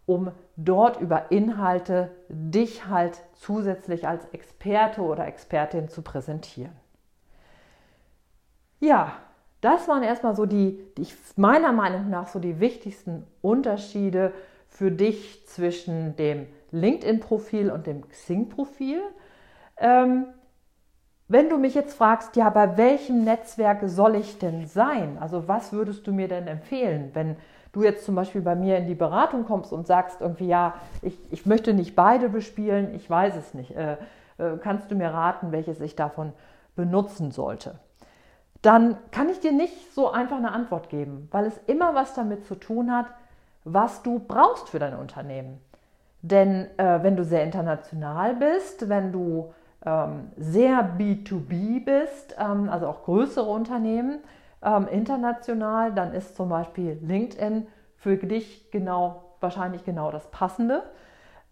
um 0.09 0.33
dort 0.57 0.99
über 1.03 1.31
Inhalte 1.31 2.11
dich 2.31 2.87
halt 2.87 3.21
zusätzlich 3.35 4.09
als 4.09 4.25
Experte 4.33 5.03
oder 5.03 5.27
Expertin 5.27 5.91
zu 5.91 6.01
präsentieren. 6.01 6.73
Ja, 8.81 9.13
das 9.61 9.87
waren 9.87 10.03
erstmal 10.03 10.35
so 10.35 10.47
die, 10.47 10.83
die 10.97 11.07
meiner 11.37 11.73
Meinung 11.73 12.09
nach 12.09 12.27
so 12.27 12.39
die 12.39 12.59
wichtigsten 12.59 13.27
Unterschiede 13.43 14.33
für 14.67 14.91
dich 14.91 15.47
zwischen 15.47 16.17
dem 16.17 16.47
LinkedIn-Profil 16.71 17.71
und 17.71 17.87
dem 17.87 18.09
Xing-Profil. 18.09 19.03
Ähm, 19.77 20.29
wenn 21.29 21.51
du 21.51 21.59
mich 21.59 21.75
jetzt 21.75 21.95
fragst, 21.95 22.35
ja, 22.35 22.49
bei 22.49 22.79
welchem 22.79 23.25
Netzwerk 23.25 23.81
soll 23.85 24.15
ich 24.15 24.39
denn 24.39 24.67
sein? 24.67 25.19
Also 25.21 25.49
was 25.49 25.75
würdest 25.75 26.07
du 26.07 26.13
mir 26.13 26.29
denn 26.29 26.47
empfehlen, 26.47 27.11
wenn 27.13 27.37
du 27.73 27.83
jetzt 27.83 28.05
zum 28.05 28.15
Beispiel 28.15 28.41
bei 28.41 28.55
mir 28.55 28.79
in 28.79 28.87
die 28.87 28.95
Beratung 28.95 29.45
kommst 29.45 29.73
und 29.73 29.87
sagst 29.87 30.21
irgendwie, 30.21 30.49
ja, 30.49 30.75
ich, 31.03 31.17
ich 31.31 31.47
möchte 31.47 31.75
nicht 31.75 31.95
beide 31.95 32.29
bespielen, 32.29 32.95
ich 32.95 33.09
weiß 33.09 33.37
es 33.37 33.55
nicht. 33.55 33.77
Äh, 33.77 33.97
äh, 34.39 34.57
kannst 34.61 34.91
du 34.91 34.95
mir 34.95 35.09
raten, 35.09 35.53
welches 35.53 35.81
ich 35.81 35.97
davon 35.97 36.33
benutzen 36.77 37.31
sollte? 37.31 37.79
Dann 38.63 38.97
kann 39.11 39.29
ich 39.29 39.41
dir 39.41 39.53
nicht 39.53 39.95
so 39.95 40.11
einfach 40.11 40.37
eine 40.37 40.53
Antwort 40.53 40.89
geben, 40.89 41.29
weil 41.31 41.47
es 41.47 41.59
immer 41.67 41.95
was 41.95 42.15
damit 42.15 42.45
zu 42.45 42.55
tun 42.55 42.93
hat, 42.93 43.07
was 43.65 44.03
du 44.03 44.19
brauchst 44.19 44.69
für 44.71 44.79
dein 44.79 44.97
Unternehmen. 44.97 45.61
Denn 46.23 46.67
äh, 46.79 47.03
wenn 47.03 47.17
du 47.17 47.25
sehr 47.25 47.45
international 47.45 48.35
bist, 48.35 48.89
wenn 48.89 49.13
du 49.13 49.53
ähm, 49.87 50.31
sehr 50.37 50.83
B2B 50.99 51.85
bist, 51.85 52.35
ähm, 52.39 52.69
also 52.69 52.89
auch 52.89 53.05
größere 53.05 53.49
Unternehmen, 53.49 54.21
ähm, 54.63 54.89
international, 54.89 55.93
dann 55.93 56.13
ist 56.13 56.37
zum 56.37 56.49
Beispiel 56.49 56.99
LinkedIn 57.03 57.67
für 57.97 58.17
dich 58.17 58.71
genau, 58.71 59.37
wahrscheinlich 59.41 59.85
genau 59.85 60.11
das 60.11 60.31
Passende. 60.31 60.83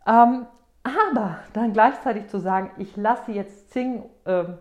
Ähm, 0.07 0.47
aber 0.83 1.39
dann 1.53 1.73
gleichzeitig 1.73 2.29
zu 2.29 2.39
sagen, 2.39 2.71
ich 2.79 2.97
lasse 2.97 3.33
jetzt 3.33 3.71
Zing 3.71 4.05
ähm, 4.25 4.59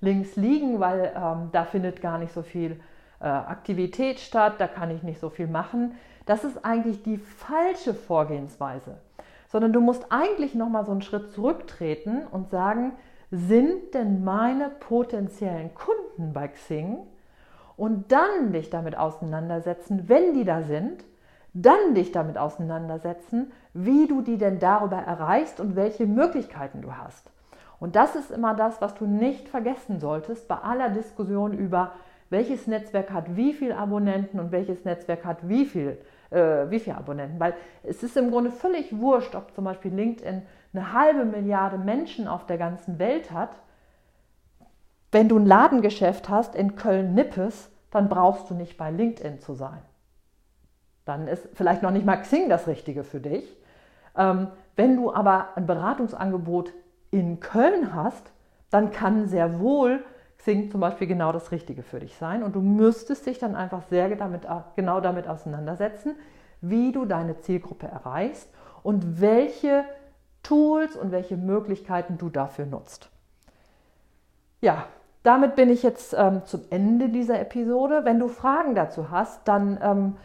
links 0.00 0.36
liegen, 0.36 0.80
weil 0.80 1.12
ähm, 1.16 1.50
da 1.52 1.64
findet 1.64 2.00
gar 2.00 2.18
nicht 2.18 2.32
so 2.32 2.42
viel 2.42 2.80
äh, 3.20 3.26
Aktivität 3.26 4.20
statt, 4.20 4.54
da 4.58 4.66
kann 4.66 4.90
ich 4.90 5.02
nicht 5.02 5.20
so 5.20 5.30
viel 5.30 5.46
machen, 5.46 5.94
das 6.26 6.44
ist 6.44 6.64
eigentlich 6.64 7.02
die 7.02 7.16
falsche 7.16 7.94
Vorgehensweise. 7.94 8.98
Sondern 9.48 9.72
du 9.72 9.80
musst 9.80 10.06
eigentlich 10.10 10.54
nochmal 10.54 10.84
so 10.84 10.92
einen 10.92 11.02
Schritt 11.02 11.32
zurücktreten 11.32 12.26
und 12.30 12.50
sagen, 12.50 12.92
sind 13.30 13.94
denn 13.94 14.24
meine 14.24 14.68
potenziellen 14.68 15.74
Kunden 15.74 16.32
bei 16.32 16.48
Xing 16.48 16.98
und 17.78 18.10
dann 18.10 18.52
dich 18.52 18.70
damit 18.70 18.98
auseinandersetzen, 18.98 20.08
wenn 20.08 20.34
die 20.34 20.44
da 20.44 20.62
sind, 20.62 21.04
dann 21.54 21.94
dich 21.94 22.12
damit 22.12 22.36
auseinandersetzen, 22.36 23.52
wie 23.72 24.08
du 24.08 24.20
die 24.20 24.36
denn 24.36 24.58
darüber 24.58 24.96
erreichst 24.96 25.60
und 25.60 25.76
welche 25.76 26.06
Möglichkeiten 26.06 26.82
du 26.82 26.96
hast. 26.96 27.30
Und 27.78 27.94
das 27.94 28.16
ist 28.16 28.32
immer 28.32 28.54
das, 28.54 28.82
was 28.82 28.94
du 28.94 29.06
nicht 29.06 29.48
vergessen 29.48 30.00
solltest 30.00 30.48
bei 30.48 30.56
aller 30.56 30.90
Diskussion 30.90 31.52
über, 31.52 31.92
welches 32.30 32.66
Netzwerk 32.66 33.10
hat 33.10 33.36
wie 33.36 33.52
viele 33.52 33.76
Abonnenten 33.76 34.40
und 34.40 34.50
welches 34.50 34.84
Netzwerk 34.84 35.24
hat 35.24 35.48
wie 35.48 35.64
viel, 35.64 35.98
äh, 36.30 36.68
wie 36.68 36.80
viele 36.80 36.96
Abonnenten. 36.96 37.38
Weil 37.38 37.54
es 37.84 38.02
ist 38.02 38.16
im 38.16 38.32
Grunde 38.32 38.50
völlig 38.50 38.98
wurscht, 38.98 39.36
ob 39.36 39.54
zum 39.54 39.64
Beispiel 39.64 39.94
LinkedIn 39.94 40.42
eine 40.74 40.92
halbe 40.92 41.24
Milliarde 41.24 41.78
Menschen 41.78 42.26
auf 42.26 42.44
der 42.44 42.58
ganzen 42.58 42.98
Welt 42.98 43.30
hat 43.30 43.50
wenn 45.10 45.28
du 45.28 45.38
ein 45.38 45.46
Ladengeschäft 45.46 46.28
hast 46.28 46.54
in 46.54 46.76
Köln-Nippes, 46.76 47.70
dann 47.90 48.08
brauchst 48.08 48.50
du 48.50 48.54
nicht 48.54 48.76
bei 48.76 48.90
LinkedIn 48.90 49.40
zu 49.40 49.54
sein. 49.54 49.80
Dann 51.04 51.26
ist 51.26 51.48
vielleicht 51.54 51.82
noch 51.82 51.90
nicht 51.90 52.04
mal 52.04 52.16
Xing 52.16 52.48
das 52.48 52.66
Richtige 52.66 53.02
für 53.04 53.20
dich. 53.20 53.56
Ähm, 54.16 54.48
wenn 54.76 54.96
du 54.96 55.12
aber 55.12 55.56
ein 55.56 55.66
Beratungsangebot 55.66 56.72
in 57.10 57.40
Köln 57.40 57.94
hast, 57.94 58.30
dann 58.70 58.90
kann 58.90 59.26
sehr 59.26 59.58
wohl 59.58 60.04
Xing 60.36 60.70
zum 60.70 60.80
Beispiel 60.80 61.06
genau 61.06 61.32
das 61.32 61.50
Richtige 61.50 61.82
für 61.82 62.00
dich 62.00 62.16
sein. 62.16 62.42
Und 62.42 62.54
du 62.54 62.60
müsstest 62.60 63.26
dich 63.26 63.38
dann 63.38 63.56
einfach 63.56 63.82
sehr 63.88 64.14
damit, 64.16 64.42
genau 64.76 65.00
damit 65.00 65.26
auseinandersetzen, 65.26 66.14
wie 66.60 66.92
du 66.92 67.06
deine 67.06 67.38
Zielgruppe 67.38 67.86
erreichst 67.86 68.48
und 68.82 69.20
welche 69.20 69.84
Tools 70.42 70.96
und 70.96 71.10
welche 71.10 71.36
Möglichkeiten 71.36 72.18
du 72.18 72.28
dafür 72.28 72.66
nutzt. 72.66 73.10
Ja, 74.60 74.86
damit 75.22 75.56
bin 75.56 75.70
ich 75.70 75.82
jetzt 75.82 76.14
ähm, 76.16 76.42
zum 76.44 76.62
Ende 76.70 77.08
dieser 77.08 77.40
Episode. 77.40 78.04
Wenn 78.04 78.18
du 78.18 78.28
Fragen 78.28 78.74
dazu 78.74 79.10
hast, 79.10 79.46
dann 79.46 79.78
ähm, 79.82 80.16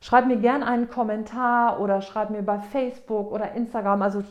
schreib 0.00 0.26
mir 0.26 0.36
gerne 0.36 0.66
einen 0.66 0.90
Kommentar 0.90 1.80
oder 1.80 2.02
schreib 2.02 2.30
mir 2.30 2.42
bei 2.42 2.58
Facebook 2.58 3.32
oder 3.32 3.52
Instagram. 3.52 4.02
Also 4.02 4.22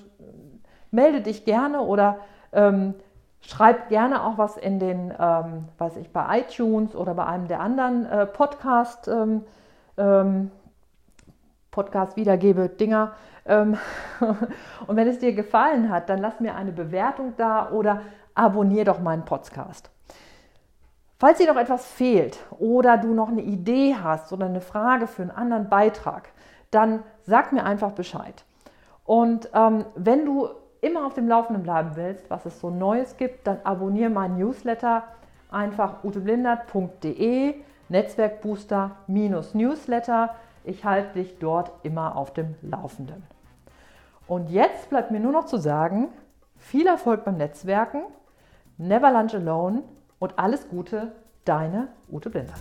melde 0.92 1.22
dich 1.22 1.46
gerne 1.46 1.82
oder 1.82 2.18
ähm, 2.52 2.96
schreib 3.42 3.90
gerne 3.90 4.24
auch 4.24 4.38
was 4.38 4.58
in 4.58 4.80
den, 4.80 5.14
ähm, 5.18 5.66
weiß 5.78 5.98
ich, 5.98 6.12
bei 6.12 6.40
iTunes 6.40 6.96
oder 6.96 7.14
bei 7.14 7.26
einem 7.26 7.48
der 7.48 7.62
anderen 7.62 8.06
äh, 8.06 8.26
Podcast, 8.26 9.08
ähm, 9.08 9.44
ähm, 9.98 10.52
Podcast 11.72 12.18
wiedergebe 12.18 12.70
Dinger. 12.70 13.14
Ähm, 13.46 13.78
und 14.88 14.96
wenn 14.96 15.08
es 15.08 15.20
dir 15.20 15.34
gefallen 15.34 15.90
hat, 15.90 16.10
dann 16.10 16.20
lass 16.20 16.40
mir 16.40 16.56
eine 16.56 16.72
Bewertung 16.72 17.34
da 17.38 17.72
oder 17.72 18.02
abonniere 18.40 18.86
doch 18.86 19.00
meinen 19.00 19.26
Podcast. 19.26 19.92
Falls 21.18 21.38
dir 21.38 21.52
noch 21.52 21.60
etwas 21.60 21.86
fehlt 21.86 22.40
oder 22.60 22.96
du 22.98 23.14
noch 23.14 23.28
eine 23.28 23.42
Idee 23.42 23.98
hast 24.02 24.32
oder 24.32 24.46
eine 24.46 24.62
Frage 24.62 25.06
für 25.06 25.24
einen 25.24 25.32
anderen 25.32 25.68
Beitrag, 25.68 26.30
dann 26.72 27.04
sag 27.24 27.52
mir 27.52 27.66
einfach 27.66 27.92
Bescheid. 27.92 28.46
Und 29.04 29.50
ähm, 29.54 29.84
wenn 29.96 30.26
du 30.26 30.48
immer 30.80 31.06
auf 31.06 31.14
dem 31.14 31.28
Laufenden 31.28 31.64
bleiben 31.64 31.92
willst, 31.96 32.30
was 32.30 32.46
es 32.46 32.62
so 32.62 32.70
Neues 32.70 33.18
gibt, 33.18 33.46
dann 33.48 33.60
abonniere 33.66 34.10
meinen 34.10 34.38
Newsletter 34.38 35.04
einfach 35.52 36.06
uteblindert.de 36.06 37.56
Netzwerkbooster-Newsletter. 37.90 40.36
Ich 40.64 40.86
halte 40.86 41.20
dich 41.20 41.38
dort 41.40 41.74
immer 41.84 42.16
auf 42.16 42.32
dem 42.34 42.56
Laufenden. 42.62 43.24
Und 44.28 44.50
jetzt 44.52 44.90
bleibt 44.90 45.12
mir 45.12 45.20
nur 45.20 45.34
noch 45.34 45.48
zu 45.48 45.58
sagen, 45.58 46.08
viel 46.56 46.88
Erfolg 46.88 47.26
beim 47.26 47.36
Netzwerken, 47.38 48.04
never 48.80 49.12
lunch 49.12 49.36
alone 49.36 49.84
und 50.18 50.40
alles 50.40 50.68
Gute, 50.70 51.12
deine 51.46 51.90
Ute 52.10 52.30
Blindert. 52.30 52.58